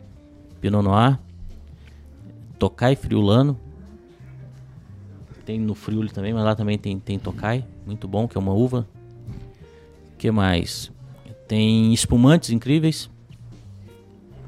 Pinot 0.59 0.81
Noir. 0.83 1.19
Tokai 2.57 2.95
Friulano. 2.95 3.55
Tem 5.45 5.59
no 5.59 5.75
Friuli 5.75 6.09
também, 6.09 6.33
mas 6.33 6.43
lá 6.43 6.55
também 6.55 6.79
tem, 6.79 6.97
tem 6.97 7.19
Tokai, 7.19 7.63
muito 7.85 8.07
bom, 8.07 8.27
que 8.27 8.35
é 8.35 8.39
uma 8.39 8.53
uva. 8.53 8.87
que 10.17 10.31
mais? 10.31 10.91
Tem 11.47 11.93
espumantes 11.93 12.49
incríveis. 12.49 13.07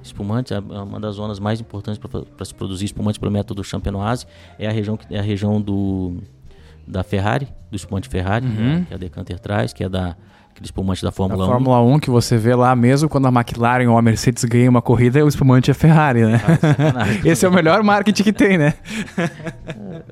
Espumante 0.03 0.53
é 0.53 0.59
uma 0.59 0.99
das 0.99 1.15
zonas 1.15 1.39
mais 1.39 1.61
importantes 1.61 1.99
para 1.99 2.45
se 2.45 2.53
produzir 2.53 2.85
espumante 2.85 3.19
pelo 3.19 3.31
método 3.31 3.63
Champenoise. 3.63 4.25
É 4.57 4.67
a 4.67 4.71
região, 4.71 4.97
é 5.09 5.19
a 5.19 5.21
região 5.21 5.61
do, 5.61 6.17
da 6.87 7.03
Ferrari, 7.03 7.47
do 7.69 7.75
espumante 7.75 8.09
Ferrari, 8.09 8.45
uhum. 8.45 8.53
Né, 8.53 8.85
que 8.87 8.93
a 8.93 8.97
Decanter 8.97 9.39
traz, 9.39 9.73
que 9.73 9.83
é 9.83 9.89
da, 9.89 10.15
aquele 10.49 10.65
espumante 10.65 11.03
da 11.03 11.11
Fórmula 11.11 11.45
da 11.45 11.49
1. 11.49 11.53
Fórmula 11.53 11.81
1 11.81 11.99
que 11.99 12.09
você 12.09 12.37
vê 12.37 12.55
lá, 12.55 12.75
mesmo 12.75 13.09
quando 13.09 13.27
a 13.27 13.29
McLaren 13.29 13.89
ou 13.89 13.97
a 13.97 14.01
Mercedes 14.01 14.43
ganham 14.43 14.69
uma 14.69 14.81
corrida, 14.81 15.23
o 15.23 15.27
espumante 15.27 15.71
é 15.71 15.73
Ferrari, 15.73 16.23
né? 16.23 16.41
Ah, 16.95 17.07
Esse 17.27 17.45
é 17.45 17.49
o 17.49 17.53
melhor 17.53 17.83
marketing 17.83 18.23
que 18.23 18.33
tem, 18.33 18.57
né? 18.57 18.73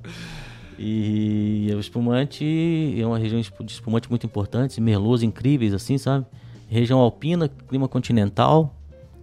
e 0.77 1.71
o 1.75 1.79
espumante 1.79 2.95
é 2.97 3.05
uma 3.05 3.17
região 3.17 3.41
de 3.41 3.71
espumante 3.71 4.09
muito 4.09 4.25
importante, 4.25 4.79
merlots 4.79 5.23
incríveis, 5.23 5.73
assim, 5.73 5.97
sabe? 5.97 6.25
Região 6.67 6.99
alpina, 6.99 7.49
clima 7.67 7.87
continental, 7.87 8.78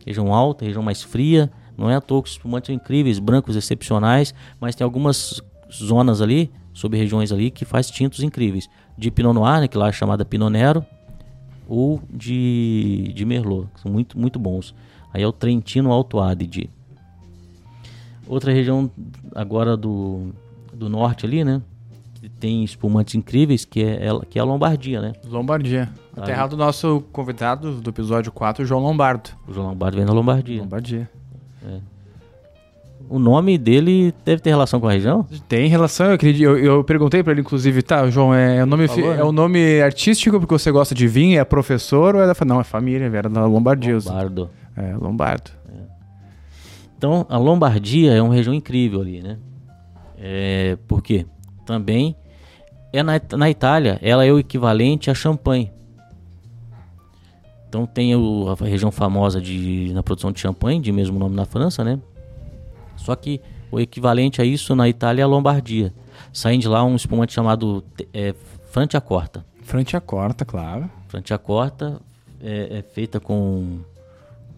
região 0.07 0.33
alta, 0.33 0.65
região 0.65 0.83
mais 0.83 1.03
fria. 1.03 1.51
Não 1.77 1.91
é 1.91 1.97
à 1.97 2.01
toa 2.01 2.23
que 2.23 2.29
os 2.29 2.35
espumantes 2.35 2.69
são 2.69 2.75
incríveis, 2.75 3.19
brancos 3.19 3.57
excepcionais, 3.57 4.33
mas 4.59 4.75
tem 4.75 4.85
algumas 4.85 5.43
zonas 5.71 6.23
ali, 6.23 6.51
sobre 6.73 6.99
regiões 6.99 7.33
ali, 7.33 7.51
que 7.51 7.65
faz 7.65 7.91
tintos 7.91 8.23
incríveis. 8.23 8.69
De 8.97 9.11
Pinot 9.11 9.35
Noir, 9.35 9.61
né, 9.61 9.69
que 9.69 9.77
lá 9.77 9.89
é 9.89 9.93
chamada 9.93 10.25
Pinot 10.25 10.49
Nero, 10.51 10.85
ou 11.69 12.01
de, 12.09 13.13
de 13.15 13.25
Merlot, 13.25 13.69
que 13.75 13.81
são 13.81 13.91
muito, 13.93 14.19
muito 14.19 14.39
bons. 14.39 14.75
Aí 15.13 15.23
é 15.23 15.27
o 15.27 15.33
Trentino 15.33 15.93
Alto 15.93 16.21
Adige. 16.21 16.71
Outra 18.27 18.53
região 18.53 18.91
agora 19.35 19.77
do, 19.77 20.33
do 20.73 20.89
norte 20.89 21.27
ali, 21.27 21.45
né? 21.45 21.61
Tem 22.41 22.65
espumantes 22.65 23.15
incríveis, 23.15 23.65
que 23.65 23.83
é, 23.83 24.01
que 24.29 24.39
é 24.39 24.43
a 24.43 24.45
Lombardia, 24.45 25.01
né? 25.01 25.13
Lombardia. 25.29 25.89
A 26.17 26.23
terra 26.23 26.47
do 26.47 26.57
nosso 26.57 27.03
convidado 27.13 27.73
do 27.73 27.91
episódio 27.91 28.33
4, 28.33 28.65
João 28.65 28.83
Lombardo. 28.83 29.31
O 29.47 29.53
João 29.53 29.69
Lombardo 29.69 29.97
vem 29.97 30.07
da 30.07 30.13
Lombardia. 30.13 30.61
Lombardia. 30.63 31.11
É. 31.65 31.79
O 33.09 33.19
nome 33.19 33.57
dele 33.57 34.13
deve 34.25 34.41
ter 34.41 34.51
relação 34.51 34.81
com 34.81 34.89
a 34.89 34.93
região? 34.93 35.25
Tem 35.49 35.69
relação, 35.69 36.07
eu 36.07 36.15
acredito. 36.15 36.43
Eu, 36.43 36.59
eu 36.59 36.85
perguntei 36.85 37.23
para 37.23 37.33
ele, 37.33 37.41
inclusive, 37.41 37.83
tá, 37.83 38.09
João, 38.11 38.35
é, 38.35 38.63
o 38.63 38.67
nome, 38.67 38.89
Falou, 38.89 39.13
é 39.13 39.17
né? 39.17 39.23
o 39.23 39.31
nome 39.31 39.81
artístico 39.81 40.41
porque 40.41 40.53
você 40.53 40.73
gosta 40.73 40.95
de 40.95 41.07
vinho? 41.07 41.39
É 41.39 41.45
professor 41.45 42.17
ou 42.17 42.23
é 42.23 42.27
da. 42.27 42.35
Não, 42.45 42.61
é 42.61 42.65
família, 42.65 43.05
era 43.05 43.29
da 43.29 43.47
Lombardia. 43.47 43.95
Lombardo. 43.95 44.51
É, 44.77 44.97
Lombardo. 44.97 45.51
Então, 46.99 47.27
a 47.29 47.37
Lombardia 47.37 48.13
é 48.13 48.23
uma 48.23 48.35
região 48.35 48.55
incrível 48.55 49.01
ali, 49.03 49.23
né? 49.23 49.37
É, 50.19 50.79
por 50.89 51.03
quê? 51.03 51.27
Também 51.67 52.17
é 52.93 53.03
na, 53.03 53.21
na 53.37 53.51
Itália, 53.51 53.99
ela 54.01 54.25
é 54.25 54.33
o 54.33 54.39
equivalente 54.39 55.11
a 55.11 55.15
champanhe. 55.15 55.71
Então 57.69 57.85
tem 57.85 58.15
o, 58.15 58.47
a 58.49 58.65
região 58.65 58.91
famosa 58.91 59.41
de, 59.41 59.91
na 59.93 60.03
produção 60.03 60.33
de 60.33 60.41
champanhe, 60.41 60.81
de 60.81 60.93
mesmo 60.93 61.19
nome 61.19 61.37
na 61.37 61.45
França, 61.45 61.85
né? 61.85 62.01
Só 62.97 63.15
que 63.15 63.41
o 63.71 63.79
equivalente 63.79 64.41
a 64.41 64.45
isso 64.45 64.75
na 64.75 64.89
Itália 64.89 65.23
é 65.23 65.25
a 65.25 65.27
Lombardia. 65.27 65.93
Saem 66.33 66.59
de 66.59 66.69
lá 66.69 66.83
um 66.85 66.97
espumante 66.97 67.33
chamado 67.33 67.85
é, 68.15 68.35
Franciacorta. 68.71 69.45
Franciacorta, 69.63 70.45
claro. 70.45 70.89
Franciacorta 71.09 72.01
é, 72.41 72.79
é 72.79 72.83
feita 72.83 73.21
com 73.21 73.81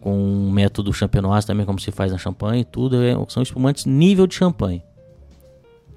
com 0.01 0.17
um 0.17 0.51
método 0.53 0.93
champenoise 0.93 1.45
também, 1.45 1.67
como 1.67 1.81
se 1.81 1.91
faz 1.91 2.13
na 2.13 2.19
champanhe, 2.19 2.65
tudo. 2.65 3.03
É, 3.03 3.17
são 3.29 3.43
espumantes 3.43 3.85
nível 3.85 4.29
de 4.29 4.35
champanhe. 4.37 4.83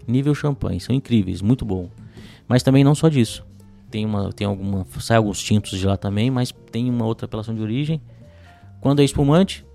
Nível 0.07 0.33
champanhe, 0.35 0.79
são 0.79 0.95
incríveis, 0.95 1.41
muito 1.41 1.65
bom. 1.65 1.89
Mas 2.47 2.63
também 2.63 2.83
não 2.83 2.95
só 2.95 3.07
disso. 3.09 3.45
Tem 3.89 4.05
uma, 4.05 4.31
tem 4.31 4.47
alguma, 4.47 4.85
sai 4.99 5.17
alguns 5.17 5.41
tintos 5.41 5.77
de 5.77 5.85
lá 5.85 5.97
também, 5.97 6.31
mas 6.31 6.53
tem 6.71 6.89
uma 6.89 7.05
outra 7.05 7.25
apelação 7.25 7.53
de 7.53 7.61
origem. 7.61 8.01
Quando 8.79 9.01
é 9.01 9.03
espumante, 9.03 9.65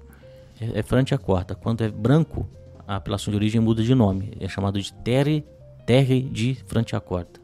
é, 0.60 0.80
é 0.80 0.82
Franciacorta. 0.82 1.54
Quando 1.54 1.82
é 1.82 1.88
branco, 1.88 2.48
a 2.86 2.96
apelação 2.96 3.30
de 3.30 3.36
origem 3.36 3.60
muda 3.60 3.82
de 3.82 3.94
nome. 3.94 4.32
É 4.40 4.48
chamado 4.48 4.80
de 4.80 4.92
Terre, 4.92 5.44
terre 5.84 6.20
de 6.20 6.54
Franciacorta. 6.66 7.40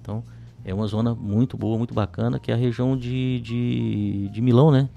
Então, 0.00 0.22
é 0.64 0.74
uma 0.74 0.86
zona 0.86 1.14
muito 1.14 1.56
boa, 1.56 1.78
muito 1.78 1.94
bacana, 1.94 2.38
que 2.38 2.50
é 2.50 2.54
a 2.54 2.56
região 2.56 2.96
de, 2.96 3.40
de, 3.40 4.28
de 4.32 4.40
Milão, 4.40 4.70
né? 4.70 4.88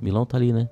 Milão 0.00 0.24
tá 0.24 0.36
ali, 0.36 0.52
né? 0.52 0.68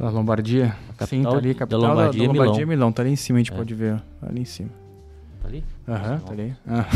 A 0.00 0.08
Lombardia? 0.08 0.74
A 0.98 1.06
Sim, 1.06 1.22
tá 1.22 1.30
ali. 1.30 1.54
Capital 1.54 1.80
da 1.80 1.88
Lombardia, 1.88 2.18
da, 2.20 2.24
é 2.24 2.28
Lombardia 2.28 2.66
Milão. 2.66 2.68
Milão. 2.68 2.92
Tá 2.92 3.02
ali 3.02 3.10
em 3.12 3.16
cima, 3.16 3.38
a 3.38 3.40
gente 3.40 3.52
É. 3.52 3.56
pode 3.56 3.74
ver. 3.74 4.00
Ali 4.22 4.40
em 4.40 4.44
cima. 4.44 4.70
Tá 5.42 5.48
ali? 5.48 5.64
Aham, 5.88 6.18
tá 6.18 6.32
ali. 6.32 6.54
Ah. 6.66 6.86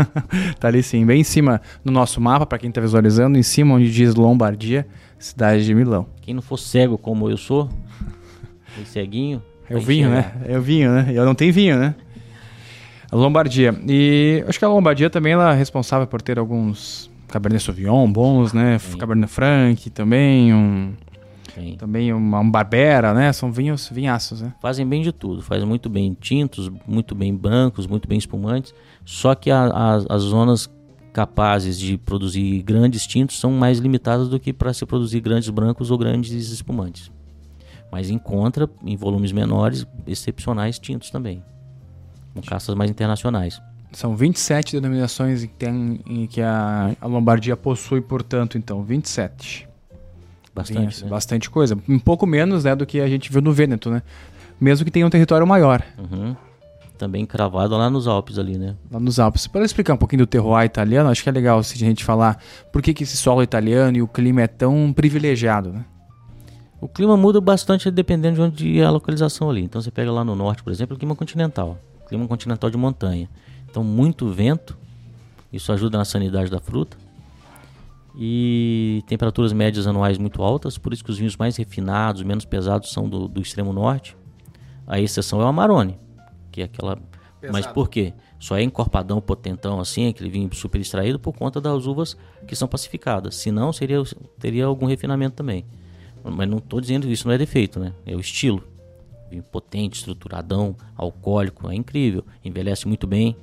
tá 0.58 0.68
ali 0.68 0.82
sim, 0.82 1.04
bem 1.04 1.20
em 1.20 1.24
cima 1.24 1.60
no 1.84 1.92
nosso 1.92 2.20
mapa, 2.20 2.46
pra 2.46 2.58
quem 2.58 2.70
tá 2.70 2.80
visualizando, 2.80 3.38
em 3.38 3.42
cima 3.42 3.74
onde 3.74 3.90
diz 3.92 4.14
Lombardia, 4.14 4.86
cidade 5.18 5.64
de 5.64 5.74
Milão. 5.74 6.06
Quem 6.20 6.34
não 6.34 6.42
for 6.42 6.58
cego 6.58 6.98
como 6.98 7.30
eu 7.30 7.36
sou, 7.36 7.68
e 8.80 8.84
ceguinho. 8.84 9.42
É 9.68 9.76
o 9.76 9.80
vinho, 9.80 10.10
né? 10.10 10.32
É 10.46 10.58
o 10.58 10.62
vinho, 10.62 10.92
né? 10.92 11.10
Eu 11.12 11.24
não 11.24 11.34
tenho 11.34 11.52
vinho, 11.52 11.78
né? 11.78 11.94
A 13.10 13.16
Lombardia. 13.16 13.74
E 13.88 14.44
acho 14.46 14.58
que 14.58 14.64
a 14.64 14.68
Lombardia 14.68 15.08
também 15.10 15.32
ela 15.32 15.52
é 15.54 15.56
responsável 15.56 16.06
por 16.06 16.20
ter 16.22 16.38
alguns 16.38 17.10
Cabernet 17.28 17.62
Sauvignon 17.64 18.10
bons, 18.10 18.52
né? 18.52 18.78
Sim. 18.78 18.98
Cabernet 18.98 19.30
Franc 19.32 19.90
também, 19.90 20.52
um 20.54 20.92
Tem. 21.54 21.76
também 21.76 22.12
uma, 22.12 22.40
um 22.40 22.50
Barbera, 22.50 23.14
né? 23.14 23.32
São 23.32 23.50
vinhos, 23.52 23.88
vinhaços, 23.90 24.40
né? 24.42 24.52
Fazem 24.60 24.86
bem 24.86 25.02
de 25.02 25.12
tudo, 25.12 25.40
fazem 25.42 25.66
muito 25.66 25.88
bem 25.88 26.14
tintos, 26.20 26.70
muito 26.86 27.14
bem 27.14 27.34
brancos, 27.34 27.86
muito 27.86 28.06
bem 28.08 28.18
espumantes. 28.18 28.74
Só 29.04 29.34
que 29.34 29.50
a- 29.50 29.66
a- 29.66 30.14
as 30.14 30.22
zonas 30.22 30.68
capazes 31.12 31.78
de 31.78 31.96
produzir 31.96 32.62
grandes 32.62 33.06
tintos 33.06 33.38
são 33.40 33.50
mais 33.52 33.78
limitadas 33.78 34.28
do 34.28 34.38
que 34.38 34.52
para 34.52 34.72
se 34.74 34.84
produzir 34.84 35.20
grandes 35.20 35.48
brancos 35.48 35.90
ou 35.90 35.96
grandes 35.96 36.50
espumantes. 36.50 37.10
Mas 37.90 38.10
encontra 38.10 38.68
em 38.84 38.96
volumes 38.96 39.32
menores 39.32 39.86
excepcionais 40.06 40.78
tintos 40.78 41.08
também, 41.10 41.42
com 42.34 42.42
caças 42.42 42.74
mais 42.74 42.90
internacionais. 42.90 43.62
São 43.92 44.14
27 44.14 44.72
denominações 44.78 45.42
em 45.44 45.46
que, 45.46 45.54
tem, 45.54 46.00
em 46.06 46.26
que 46.26 46.42
a, 46.42 46.94
a 47.00 47.06
Lombardia 47.06 47.56
possui, 47.56 48.00
portanto, 48.02 48.58
então, 48.58 48.82
27. 48.82 49.65
Bastante. 50.56 50.78
Vinhos, 50.78 51.02
né? 51.02 51.08
bastante 51.08 51.50
coisa. 51.50 51.78
Um 51.86 51.98
pouco 51.98 52.26
menos 52.26 52.64
né, 52.64 52.74
do 52.74 52.86
que 52.86 52.98
a 52.98 53.08
gente 53.08 53.30
viu 53.30 53.42
no 53.42 53.52
Vêneto, 53.52 53.90
né? 53.90 54.02
Mesmo 54.58 54.86
que 54.86 54.90
tenha 54.90 55.06
um 55.06 55.10
território 55.10 55.46
maior, 55.46 55.82
Uhum. 55.98 56.34
Também 56.96 57.26
cravado 57.26 57.76
lá 57.76 57.90
nos 57.90 58.06
Alpes 58.06 58.38
ali, 58.38 58.56
né? 58.56 58.74
lá 58.90 58.98
nos 58.98 59.20
Alpes. 59.20 59.46
Para 59.46 59.66
explicar 59.66 59.92
um 59.92 59.98
pouquinho 59.98 60.20
do 60.20 60.26
terroir 60.26 60.64
italiano, 60.64 61.10
acho 61.10 61.22
que 61.22 61.28
é 61.28 61.32
legal 61.32 61.62
se 61.62 61.74
a 61.74 61.76
gente 61.76 62.02
falar 62.02 62.42
por 62.72 62.80
que, 62.80 62.94
que 62.94 63.02
esse 63.02 63.18
solo 63.18 63.42
italiano 63.42 63.98
e 63.98 64.00
o 64.00 64.08
clima 64.08 64.40
é 64.40 64.46
tão 64.46 64.94
privilegiado, 64.94 65.70
né? 65.74 65.84
O 66.80 66.88
clima 66.88 67.14
muda 67.14 67.38
bastante 67.38 67.90
dependendo 67.90 68.36
de 68.36 68.40
onde 68.40 68.80
é 68.80 68.84
a 68.84 68.90
localização 68.90 69.50
ali. 69.50 69.62
Então 69.62 69.78
você 69.82 69.90
pega 69.90 70.10
lá 70.10 70.24
no 70.24 70.34
norte, 70.34 70.62
por 70.62 70.72
exemplo, 70.72 70.96
o 70.96 70.98
clima 70.98 71.14
continental. 71.14 71.78
Clima 72.08 72.26
continental 72.26 72.70
de 72.70 72.78
montanha. 72.78 73.28
Então 73.68 73.84
muito 73.84 74.26
vento, 74.32 74.74
isso 75.52 75.70
ajuda 75.72 75.98
na 75.98 76.04
sanidade 76.06 76.50
da 76.50 76.60
fruta. 76.60 76.96
E 78.16 79.02
temperaturas 79.06 79.52
médias 79.52 79.86
anuais 79.86 80.16
muito 80.16 80.42
altas, 80.42 80.78
por 80.78 80.92
isso 80.92 81.04
que 81.04 81.10
os 81.10 81.18
vinhos 81.18 81.36
mais 81.36 81.56
refinados, 81.56 82.22
menos 82.22 82.46
pesados 82.46 82.90
são 82.90 83.08
do, 83.08 83.28
do 83.28 83.42
extremo 83.42 83.72
norte. 83.72 84.16
A 84.86 84.98
exceção 84.98 85.40
é 85.40 85.44
o 85.44 85.48
Amarone, 85.48 85.98
que 86.50 86.62
é 86.62 86.64
aquela... 86.64 86.98
Mas 87.52 87.66
por 87.66 87.88
quê? 87.90 88.14
Só 88.38 88.56
é 88.56 88.62
encorpadão, 88.62 89.20
potentão 89.20 89.78
assim, 89.78 90.08
aquele 90.08 90.30
vinho 90.30 90.52
super 90.54 90.80
extraído 90.80 91.18
por 91.18 91.32
conta 91.34 91.60
das 91.60 91.86
uvas 91.86 92.16
que 92.46 92.56
são 92.56 92.66
pacificadas. 92.66 93.36
Se 93.36 93.50
não, 93.50 93.72
seria, 93.72 94.02
teria 94.38 94.64
algum 94.64 94.86
refinamento 94.86 95.36
também. 95.36 95.64
Mas 96.24 96.48
não 96.48 96.58
estou 96.58 96.80
dizendo 96.80 97.06
que 97.06 97.12
isso 97.12 97.28
não 97.28 97.34
é 97.34 97.38
defeito, 97.38 97.78
né? 97.78 97.92
É 98.04 98.16
o 98.16 98.20
estilo. 98.20 98.64
Vinho 99.30 99.42
potente, 99.44 99.98
estruturadão, 99.98 100.74
alcoólico, 100.96 101.70
é 101.70 101.74
incrível. 101.74 102.24
Envelhece 102.44 102.88
muito 102.88 103.06
bem. 103.06 103.36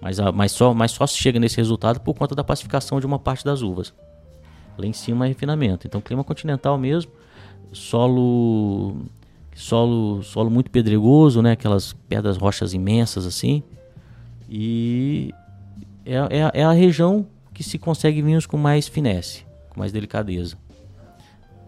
Mas, 0.00 0.18
mas, 0.34 0.52
só, 0.52 0.74
mas 0.74 0.90
só 0.90 1.06
se 1.06 1.16
chega 1.16 1.40
nesse 1.40 1.56
resultado 1.56 2.00
por 2.00 2.14
conta 2.14 2.34
da 2.34 2.44
pacificação 2.44 3.00
de 3.00 3.06
uma 3.06 3.18
parte 3.18 3.44
das 3.44 3.62
uvas. 3.62 3.94
Lá 4.78 4.86
em 4.86 4.92
cima 4.92 5.24
é 5.26 5.28
refinamento. 5.28 5.86
Então, 5.86 6.00
clima 6.00 6.22
continental 6.24 6.76
mesmo. 6.78 7.10
Solo. 7.72 8.96
Solo, 9.54 10.22
solo 10.22 10.50
muito 10.50 10.70
pedregoso, 10.70 11.40
né? 11.40 11.52
Aquelas 11.52 11.94
pedras 12.08 12.36
rochas 12.36 12.74
imensas 12.74 13.24
assim. 13.24 13.62
E 14.50 15.32
é, 16.04 16.14
é, 16.38 16.42
a- 16.44 16.50
é 16.52 16.62
a 16.62 16.72
região 16.72 17.26
que 17.54 17.62
se 17.62 17.78
consegue 17.78 18.20
vinhos 18.20 18.44
com 18.44 18.58
mais 18.58 18.86
finesse, 18.86 19.44
com 19.70 19.80
mais 19.80 19.92
delicadeza. 19.92 20.58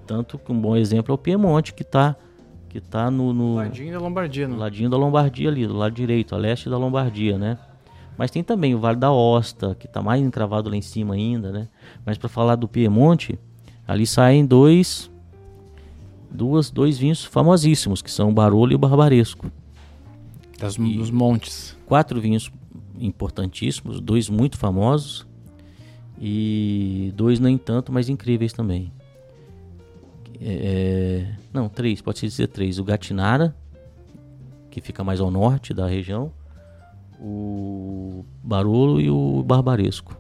Tanto 0.06 0.38
que 0.38 0.52
um 0.52 0.60
bom 0.60 0.76
exemplo 0.76 1.12
é 1.12 1.14
o 1.14 1.18
Piemonte, 1.18 1.72
que 1.72 1.82
está 1.82 2.14
que 2.68 2.80
tá 2.80 3.10
no, 3.10 3.32
no, 3.32 3.54
Ladinho 3.56 3.92
da 3.94 3.98
Lombardia, 3.98 4.46
né? 4.46 4.54
ladinho 4.54 4.90
da 4.90 4.96
Lombardia 4.98 5.48
ali, 5.48 5.66
do 5.66 5.74
lado 5.74 5.94
direito, 5.94 6.34
a 6.34 6.38
leste 6.38 6.68
da 6.68 6.76
Lombardia, 6.76 7.38
né? 7.38 7.56
Mas 8.18 8.32
tem 8.32 8.42
também 8.42 8.74
o 8.74 8.80
Vale 8.80 8.98
da 8.98 9.12
Osta, 9.12 9.76
que 9.78 9.86
está 9.86 10.02
mais 10.02 10.20
encravado 10.20 10.68
lá 10.68 10.74
em 10.74 10.82
cima 10.82 11.14
ainda, 11.14 11.52
né? 11.52 11.68
Mas 12.04 12.18
para 12.18 12.28
falar 12.28 12.56
do 12.56 12.66
Piemonte, 12.66 13.38
ali 13.86 14.04
saem 14.08 14.44
dois, 14.44 15.08
duas, 16.28 16.68
dois 16.68 16.98
vinhos 16.98 17.24
famosíssimos, 17.24 18.02
que 18.02 18.10
são 18.10 18.30
o 18.30 18.32
Barolo 18.32 18.72
e 18.72 18.74
o 18.74 18.78
Barbaresco. 18.78 19.52
Das, 20.58 20.74
Dos 20.74 21.12
montes. 21.12 21.76
Quatro 21.86 22.20
vinhos 22.20 22.50
importantíssimos, 22.98 24.00
dois 24.00 24.28
muito 24.28 24.58
famosos 24.58 25.24
e 26.20 27.12
dois 27.14 27.38
nem 27.38 27.56
tanto, 27.56 27.92
mas 27.92 28.08
incríveis 28.08 28.52
também. 28.52 28.92
É, 30.40 31.34
não, 31.52 31.68
três, 31.68 32.00
pode 32.00 32.20
dizer 32.20 32.48
três. 32.48 32.80
O 32.80 32.84
Gatinara, 32.84 33.54
que 34.72 34.80
fica 34.80 35.04
mais 35.04 35.20
ao 35.20 35.30
norte 35.30 35.72
da 35.72 35.86
região, 35.86 36.32
o 37.20 38.24
Barolo 38.42 39.00
e 39.00 39.10
o 39.10 39.42
Barbaresco. 39.42 40.16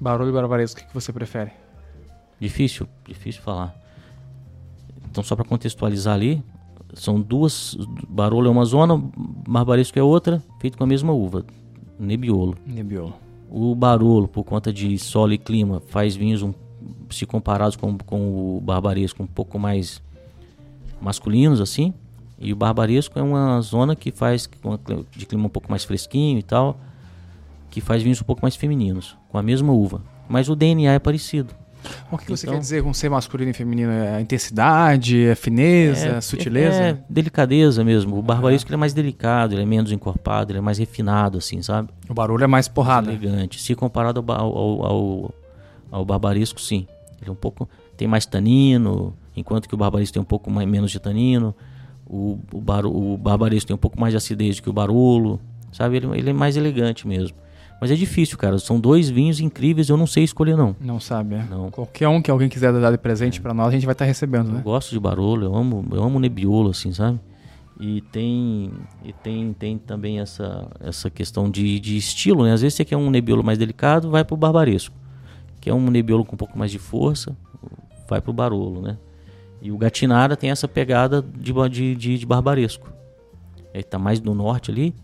Barulho 0.00 0.30
e 0.30 0.32
Barbaresco, 0.32 0.80
o 0.80 0.82
que 0.82 0.88
que 0.88 0.94
você 0.94 1.12
prefere? 1.12 1.52
Difícil, 2.38 2.86
difícil 3.06 3.42
falar. 3.42 3.74
Então, 5.10 5.24
só 5.24 5.34
para 5.34 5.44
contextualizar 5.44 6.14
ali, 6.14 6.42
são 6.92 7.20
duas. 7.20 7.76
Barolo 8.08 8.46
é 8.46 8.50
uma 8.50 8.64
zona, 8.64 8.96
Barbaresco 9.48 9.98
é 9.98 10.02
outra, 10.02 10.42
feito 10.60 10.76
com 10.76 10.84
a 10.84 10.86
mesma 10.86 11.12
uva, 11.12 11.44
Nebbiolo. 11.98 12.56
Nebbiolo. 12.66 13.14
O 13.50 13.74
Barolo, 13.74 14.28
por 14.28 14.44
conta 14.44 14.72
de 14.72 14.98
solo 14.98 15.32
e 15.32 15.38
clima, 15.38 15.80
faz 15.80 16.14
vinhos, 16.14 16.42
um, 16.42 16.52
se 17.08 17.24
comparados 17.24 17.76
com, 17.76 17.96
com 17.96 18.56
o 18.56 18.60
Barbaresco, 18.60 19.22
um 19.22 19.26
pouco 19.26 19.58
mais 19.58 20.02
masculinos, 21.00 21.60
assim. 21.60 21.94
E 22.38 22.52
o 22.52 22.56
Barbaresco 22.56 23.18
é 23.18 23.22
uma 23.22 23.60
zona 23.60 23.96
que 23.96 24.10
faz, 24.12 24.48
de 25.16 25.26
clima 25.26 25.46
um 25.46 25.48
pouco 25.48 25.70
mais 25.70 25.84
fresquinho 25.84 26.38
e 26.38 26.42
tal, 26.42 26.78
que 27.70 27.80
faz 27.80 28.02
vinhos 28.02 28.20
um 28.20 28.24
pouco 28.24 28.42
mais 28.42 28.56
femininos, 28.56 29.16
com 29.28 29.38
a 29.38 29.42
mesma 29.42 29.72
uva. 29.72 30.02
Mas 30.28 30.48
o 30.48 30.54
DNA 30.56 30.92
é 30.92 30.98
parecido. 30.98 31.54
O 32.10 32.18
que 32.18 32.28
você 32.28 32.46
Então- 32.46 32.54
quer 32.54 32.60
dizer 32.60 32.82
com 32.82 32.92
ser 32.92 33.08
masculino 33.08 33.50
e 33.50 33.54
feminino? 33.54 33.92
É 33.92 34.16
a 34.16 34.20
intensidade, 34.20 35.24
é 35.26 35.32
a 35.32 35.36
fineza, 35.36 36.16
a 36.16 36.20
sutileza? 36.20 36.82
É, 36.82 36.98
delicadeza 37.08 37.84
mesmo. 37.84 38.18
O 38.18 38.22
Barbaresco 38.22 38.68
ele 38.68 38.74
é 38.74 38.76
mais 38.78 38.92
delicado, 38.92 39.54
ele 39.54 39.62
é 39.62 39.66
menos 39.66 39.92
encorpado, 39.92 40.50
ele 40.50 40.58
é 40.58 40.60
mais 40.62 40.78
refinado, 40.78 41.38
assim, 41.38 41.62
sabe? 41.62 41.88
O 42.08 42.12
barulho 42.14 42.42
é 42.42 42.46
mais 42.48 42.66
porrada. 42.66 43.08
elegante. 43.10 43.60
Se 43.62 43.74
comparado 43.76 44.24
ao, 44.26 44.36
ao, 44.36 44.84
ao, 44.84 45.34
ao 45.92 46.04
barbaresco, 46.04 46.60
sim. 46.60 46.86
Ele 47.20 47.30
é 47.30 47.32
um 47.32 47.36
pouco. 47.36 47.68
Tem 47.96 48.08
mais 48.08 48.26
tanino, 48.26 49.14
enquanto 49.36 49.68
que 49.68 49.74
o 49.74 49.78
barbaresco 49.78 50.12
tem 50.14 50.20
um 50.22 50.26
pouco 50.26 50.50
mais, 50.50 50.68
menos 50.68 50.90
de 50.90 50.98
tanino. 50.98 51.54
O, 52.08 52.38
o, 52.52 52.60
bar, 52.60 52.86
o 52.86 53.16
barbaresco 53.16 53.66
tem 53.66 53.74
um 53.74 53.78
pouco 53.78 54.00
mais 54.00 54.12
de 54.12 54.16
acidez 54.16 54.56
do 54.56 54.62
que 54.62 54.70
o 54.70 54.72
barolo. 54.72 55.40
Sabe? 55.72 55.96
Ele, 55.96 56.06
ele 56.18 56.30
é 56.30 56.32
mais 56.32 56.56
elegante 56.56 57.06
mesmo. 57.06 57.36
Mas 57.80 57.90
é 57.90 57.94
difícil, 57.94 58.38
cara. 58.38 58.58
São 58.58 58.80
dois 58.80 59.10
vinhos 59.10 59.40
incríveis, 59.40 59.88
eu 59.88 59.96
não 59.96 60.06
sei 60.06 60.24
escolher, 60.24 60.56
não. 60.56 60.74
Não 60.80 60.98
sabe, 60.98 61.34
é? 61.34 61.44
Não. 61.50 61.70
Qualquer 61.70 62.08
um 62.08 62.22
que 62.22 62.30
alguém 62.30 62.48
quiser 62.48 62.72
dar 62.72 62.90
de 62.90 62.96
presente 62.98 63.40
pra 63.40 63.52
nós, 63.52 63.68
a 63.68 63.70
gente 63.72 63.84
vai 63.84 63.92
estar 63.92 64.04
recebendo, 64.06 64.48
Eu 64.48 64.54
né? 64.54 64.60
gosto 64.62 64.90
de 64.90 64.98
Barolo, 65.00 65.44
eu 65.44 65.54
amo, 65.54 65.84
eu 65.92 66.02
amo 66.02 66.18
Nebbiolo, 66.18 66.70
assim, 66.70 66.92
sabe? 66.92 67.20
E 67.78 68.00
tem, 68.00 68.72
e 69.04 69.12
tem, 69.12 69.52
tem 69.52 69.76
também 69.76 70.18
essa, 70.20 70.66
essa 70.80 71.10
questão 71.10 71.50
de, 71.50 71.78
de 71.78 71.98
estilo, 71.98 72.44
né? 72.44 72.52
Às 72.54 72.62
vezes 72.62 72.76
você 72.76 72.84
quer 72.86 72.96
um 72.96 73.10
Nebbiolo 73.10 73.44
mais 73.44 73.58
delicado, 73.58 74.10
vai 74.10 74.24
pro 74.24 74.34
Barbaresco. 74.36 74.94
Quer 75.60 75.74
um 75.74 75.90
Nebbiolo 75.90 76.24
com 76.24 76.34
um 76.34 76.38
pouco 76.38 76.58
mais 76.58 76.70
de 76.70 76.78
força, 76.78 77.36
vai 78.08 78.22
pro 78.22 78.32
Barolo, 78.32 78.80
né? 78.80 78.96
E 79.66 79.72
o 79.72 79.76
Gatinara 79.76 80.36
tem 80.36 80.52
essa 80.52 80.68
pegada 80.68 81.20
de, 81.20 81.52
de, 81.68 81.96
de, 81.96 82.18
de 82.18 82.24
Barbaresco. 82.24 82.88
Ele 83.74 83.82
tá 83.82 83.98
mais 83.98 84.20
no 84.20 84.32
norte 84.32 84.70
ali, 84.70 84.94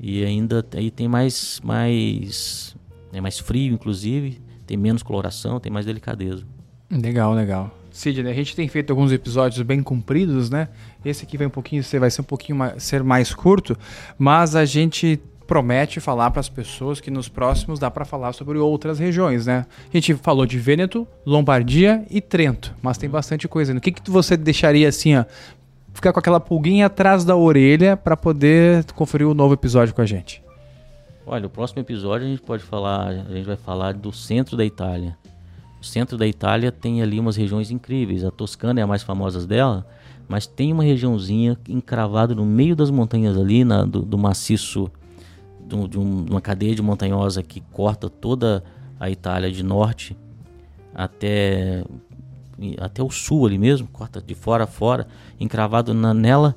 e 0.00 0.24
ainda 0.24 0.66
aí 0.74 0.90
tem 0.90 1.06
mais, 1.06 1.60
mais, 1.62 2.74
é 3.12 3.20
mais 3.20 3.38
frio, 3.38 3.72
inclusive, 3.72 4.42
tem 4.66 4.76
menos 4.76 5.04
coloração, 5.04 5.60
tem 5.60 5.70
mais 5.70 5.86
delicadeza. 5.86 6.42
Legal, 6.90 7.32
legal. 7.32 7.78
Sidney, 7.92 8.28
a 8.28 8.34
gente 8.34 8.56
tem 8.56 8.66
feito 8.66 8.90
alguns 8.90 9.12
episódios 9.12 9.62
bem 9.62 9.84
compridos, 9.84 10.50
né? 10.50 10.68
Esse 11.04 11.24
aqui 11.24 11.38
vai 11.38 11.46
um 11.46 11.50
pouquinho, 11.50 11.84
você 11.84 12.00
vai 12.00 12.10
ser 12.10 12.22
um 12.22 12.24
pouquinho 12.24 12.58
mais, 12.58 12.82
ser 12.82 13.04
mais 13.04 13.32
curto, 13.32 13.78
mas 14.18 14.56
a 14.56 14.64
gente 14.64 15.20
promete 15.46 16.00
falar 16.00 16.30
para 16.30 16.40
as 16.40 16.48
pessoas 16.48 17.00
que 17.00 17.10
nos 17.10 17.28
próximos 17.28 17.78
dá 17.78 17.90
para 17.90 18.04
falar 18.04 18.32
sobre 18.32 18.58
outras 18.58 18.98
regiões, 18.98 19.46
né? 19.46 19.64
A 19.92 19.96
gente 19.96 20.14
falou 20.14 20.44
de 20.46 20.58
Vêneto, 20.58 21.06
Lombardia 21.24 22.04
e 22.10 22.20
Trento, 22.20 22.74
mas 22.82 22.98
tem 22.98 23.08
bastante 23.08 23.46
coisa. 23.46 23.74
O 23.74 23.80
que 23.80 23.92
que 23.92 24.10
você 24.10 24.36
deixaria 24.36 24.88
assim, 24.88 25.16
ó, 25.16 25.24
ficar 25.94 26.12
com 26.12 26.18
aquela 26.18 26.40
pulguinha 26.40 26.86
atrás 26.86 27.24
da 27.24 27.36
orelha 27.36 27.96
para 27.96 28.16
poder 28.16 28.84
conferir 28.94 29.26
o 29.28 29.34
novo 29.34 29.54
episódio 29.54 29.94
com 29.94 30.00
a 30.02 30.06
gente? 30.06 30.42
Olha, 31.26 31.46
o 31.46 31.50
próximo 31.50 31.80
episódio 31.80 32.26
a 32.26 32.30
gente 32.30 32.42
pode 32.42 32.62
falar, 32.62 33.08
a 33.08 33.32
gente 33.34 33.46
vai 33.46 33.56
falar 33.56 33.94
do 33.94 34.12
centro 34.12 34.56
da 34.56 34.64
Itália. 34.64 35.16
O 35.80 35.84
centro 35.84 36.16
da 36.16 36.26
Itália 36.26 36.70
tem 36.72 37.02
ali 37.02 37.18
umas 37.20 37.36
regiões 37.36 37.70
incríveis. 37.70 38.24
A 38.24 38.30
Toscana 38.30 38.80
é 38.80 38.82
a 38.82 38.86
mais 38.86 39.02
famosa 39.02 39.46
dela, 39.46 39.86
mas 40.28 40.46
tem 40.46 40.72
uma 40.72 40.82
regiãozinha 40.84 41.56
encravada 41.68 42.34
no 42.34 42.44
meio 42.44 42.74
das 42.76 42.90
montanhas 42.90 43.36
ali, 43.36 43.64
na- 43.64 43.84
do, 43.84 44.02
do 44.02 44.16
maciço, 44.18 44.90
de 45.66 45.98
um- 45.98 46.24
uma 46.30 46.40
cadeia 46.40 46.74
de 46.74 46.82
montanhosa 46.82 47.42
que 47.42 47.60
corta 47.72 48.08
toda 48.08 48.62
a 48.98 49.10
Itália 49.10 49.50
de 49.50 49.62
norte 49.62 50.16
até 50.94 51.84
até 52.78 53.02
o 53.02 53.10
sul 53.10 53.44
ali 53.46 53.58
mesmo, 53.58 53.86
corta 53.88 54.20
de 54.20 54.34
fora 54.34 54.64
a 54.64 54.66
fora, 54.66 55.06
encravado 55.38 55.92
na, 55.92 56.14
nela 56.14 56.56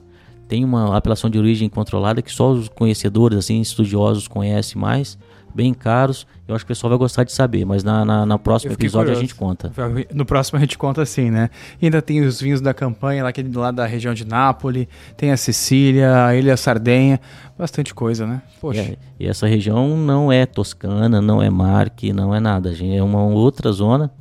tem 0.49 0.65
uma 0.65 0.97
apelação 0.97 1.29
de 1.29 1.37
origem 1.37 1.69
controlada 1.69 2.23
que 2.23 2.31
só 2.31 2.51
os 2.51 2.67
conhecedores, 2.67 3.37
assim, 3.37 3.61
estudiosos 3.61 4.27
conhecem 4.27 4.81
mais, 4.81 5.15
bem 5.53 5.75
caros. 5.75 6.25
Eu 6.47 6.55
acho 6.55 6.65
que 6.65 6.71
o 6.71 6.75
pessoal 6.75 6.89
vai 6.89 6.97
gostar 6.97 7.23
de 7.23 7.31
saber, 7.31 7.65
mas 7.65 7.83
na, 7.83 8.03
na, 8.03 8.25
na 8.25 8.35
episódio 8.35 9.11
a 9.11 9.13
curioso. 9.13 9.21
gente 9.21 9.35
conta. 9.35 9.71
No 10.11 10.25
próximo 10.25 10.57
a 10.57 10.59
gente 10.59 10.75
conta 10.75 11.03
assim, 11.03 11.29
né? 11.29 11.51
E 11.79 11.85
ainda 11.85 12.01
tem 12.01 12.21
os 12.21 12.41
vinhos 12.41 12.61
da 12.61 12.73
campanha, 12.73 13.23
lá, 13.23 13.31
lá 13.53 13.69
da 13.69 13.85
região 13.85 14.11
de 14.11 14.25
Nápoles, 14.25 14.87
tem 15.15 15.31
a 15.31 15.37
Sicília, 15.37 16.25
a 16.25 16.35
Ilha 16.35 16.57
Sardenha, 16.57 17.21
bastante 17.55 17.93
coisa, 17.93 18.25
né? 18.25 18.41
Poxa, 18.59 18.81
É, 18.81 18.97
e 19.19 19.27
essa 19.27 19.45
região 19.45 19.95
não 19.95 20.31
é 20.31 20.47
Toscana, 20.47 21.21
não 21.21 21.43
é 21.43 21.49
Marque, 21.51 22.11
não 22.11 22.33
é 22.33 22.39
nada. 22.39 22.73
gente. 22.73 22.97
É 22.97 23.03
uma 23.03 23.23
outra 23.23 23.71
zona 23.71 24.11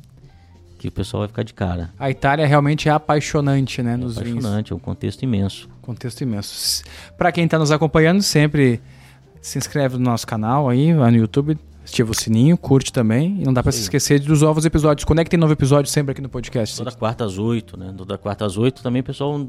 que 0.79 0.88
o 0.88 0.93
pessoal 0.93 1.23
vai 1.23 1.29
ficar 1.29 1.43
de 1.43 1.53
cara. 1.53 1.91
a 1.99 2.09
Itália 2.09 2.47
realmente 2.47 2.88
é 2.88 2.93
apaixonante, 2.93 3.83
né? 3.83 3.97
Nos 3.97 4.17
vinhos. 4.17 4.38
Apaixonante, 4.38 4.73
é 4.73 4.77
um 4.77 4.79
contexto 4.79 5.23
imenso. 5.23 5.69
Contexto 5.83 6.21
imenso. 6.23 6.85
Para 7.17 7.33
quem 7.33 7.45
está 7.45 7.59
nos 7.59 7.73
acompanhando, 7.73 8.23
sempre 8.23 8.81
se 9.43 9.59
inscreve 9.59 9.97
no 9.97 10.05
nosso 10.05 10.27
canal 10.27 10.69
aí, 10.69 10.95
lá 10.95 11.11
no 11.11 11.17
YouTube, 11.17 11.59
ativa 11.85 12.11
o 12.11 12.14
sininho, 12.14 12.57
curte 12.57 12.93
também. 12.93 13.41
E 13.41 13.45
não 13.45 13.53
dá 13.53 13.62
para 13.62 13.73
se 13.73 13.81
esquecer 13.81 14.21
dos 14.21 14.43
novos 14.43 14.64
episódios. 14.64 15.05
Quando 15.05 15.19
é 15.19 15.25
que 15.25 15.31
tem 15.31 15.38
novo 15.38 15.53
episódio 15.53 15.91
sempre 15.91 16.12
aqui 16.12 16.21
no 16.21 16.29
podcast? 16.29 16.77
Toda 16.77 16.93
quarta 16.93 17.25
às 17.25 17.38
oito, 17.38 17.77
né? 17.77 17.93
Toda 17.97 18.17
quarta 18.17 18.47
às 18.47 18.57
oito 18.57 18.83
também 18.83 19.03
pessoal 19.03 19.49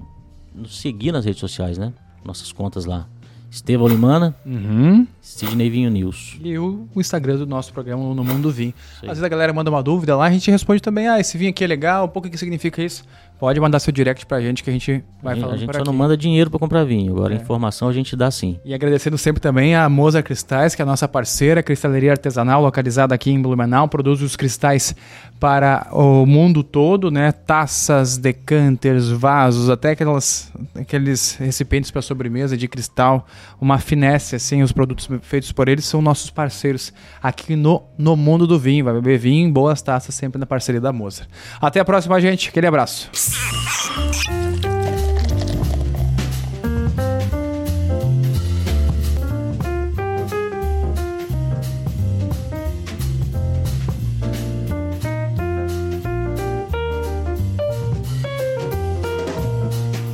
nos 0.56 0.80
seguir 0.80 1.12
nas 1.12 1.26
redes 1.26 1.40
sociais, 1.40 1.78
né? 1.78 1.94
Nossas 2.26 2.52
contas 2.52 2.86
lá. 2.86 3.08
Estevão 3.52 3.88
Limana, 3.88 4.36
Uhum. 4.46 5.08
Sidney 5.22 5.70
Vinho 5.70 5.90
News. 5.90 6.38
E 6.44 6.58
o, 6.58 6.88
o 6.94 7.02
Instagram 7.02 7.38
do 7.38 7.46
nosso 7.48 7.74
programa 7.74 8.04
no 8.14 8.24
Mundo 8.24 8.44
do 8.44 8.52
Vinho. 8.52 8.74
Às 8.98 9.10
vezes 9.10 9.24
a 9.24 9.28
galera 9.30 9.52
manda 9.54 9.70
uma 9.70 9.82
dúvida 9.82 10.16
lá, 10.16 10.26
a 10.26 10.32
gente 10.32 10.50
responde 10.52 10.82
também, 10.82 11.08
ah, 11.08 11.20
esse 11.20 11.38
vinho 11.38 11.50
aqui 11.50 11.64
é 11.64 11.68
legal, 11.68 12.06
um 12.06 12.10
pouco 12.10 12.28
o 12.28 12.32
que 12.32 12.38
significa 12.38 12.84
isso. 12.84 13.04
Pode 13.40 13.60
mandar 13.60 13.80
seu 13.80 13.94
direct 13.94 14.26
pra 14.26 14.42
gente 14.42 14.62
que 14.64 14.70
a 14.70 14.74
gente 14.74 15.04
vai 15.24 15.36
falando 15.40 15.56
a 15.56 15.58
gente 15.58 15.72
só 15.72 15.80
aqui. 15.80 15.88
não 15.88 15.94
manda 15.94 16.18
dinheiro 16.18 16.50
para 16.50 16.60
comprar 16.60 16.84
vinho. 16.84 17.14
Agora 17.14 17.34
É. 17.34 17.38
informação 17.38 17.88
a 17.88 17.94
gente 17.94 18.16
dá 18.16 18.30
sim. 18.30 18.60
E 18.66 18.74
agradecendo 18.74 19.18
sempre 19.18 19.42
também 19.42 19.76
a 19.76 19.88
Moza 19.88 20.22
Cristais, 20.22 20.76
que 20.76 20.82
é 20.82 20.84
a 20.84 20.86
nossa 20.86 21.08
parceira, 21.08 21.64
cristaleria 21.64 22.12
artesanal 22.12 22.62
localizada 22.62 23.16
aqui 23.16 23.32
em 23.32 23.42
Blumenau, 23.42 23.88
produz 23.88 24.22
os 24.22 24.36
cristais 24.36 24.94
para 25.40 25.88
o 25.94 26.26
mundo 26.26 26.64
todo, 26.64 27.10
né? 27.10 27.32
Taças, 27.32 28.18
decanters, 28.18 29.10
vasos, 29.10 29.70
até 29.70 29.92
aquelas, 29.92 30.52
aqueles 30.76 31.36
recipientes 31.36 31.90
para 31.92 32.02
sobremesa 32.02 32.58
de 32.58 32.68
cristal, 32.68 33.26
uma 33.62 33.78
finesse 33.78 34.36
assim, 34.36 34.62
os 34.62 34.74
produtos 34.74 35.08
feitos 35.22 35.52
por 35.54 35.70
eles 35.70 35.86
são 35.86 36.02
nossos 36.02 36.30
parceiros 36.30 36.92
aqui 37.24 37.56
no, 37.56 37.84
no 37.98 38.18
mundo 38.18 38.46
do 38.46 38.60
vinho. 38.60 38.84
Vai 38.84 38.94
beber 38.96 39.18
vinho 39.18 39.50
boas 39.50 39.82
taças 39.82 40.14
sempre 40.14 40.38
na 40.38 40.46
parceria 40.46 40.82
da 40.82 40.92
Moza. 40.92 41.24
Até 41.62 41.80
a 41.80 41.86
próxima, 41.86 42.20
gente. 42.20 42.50
Aquele 42.50 42.68
abraço. 42.68 43.10
Yes. 43.32 43.79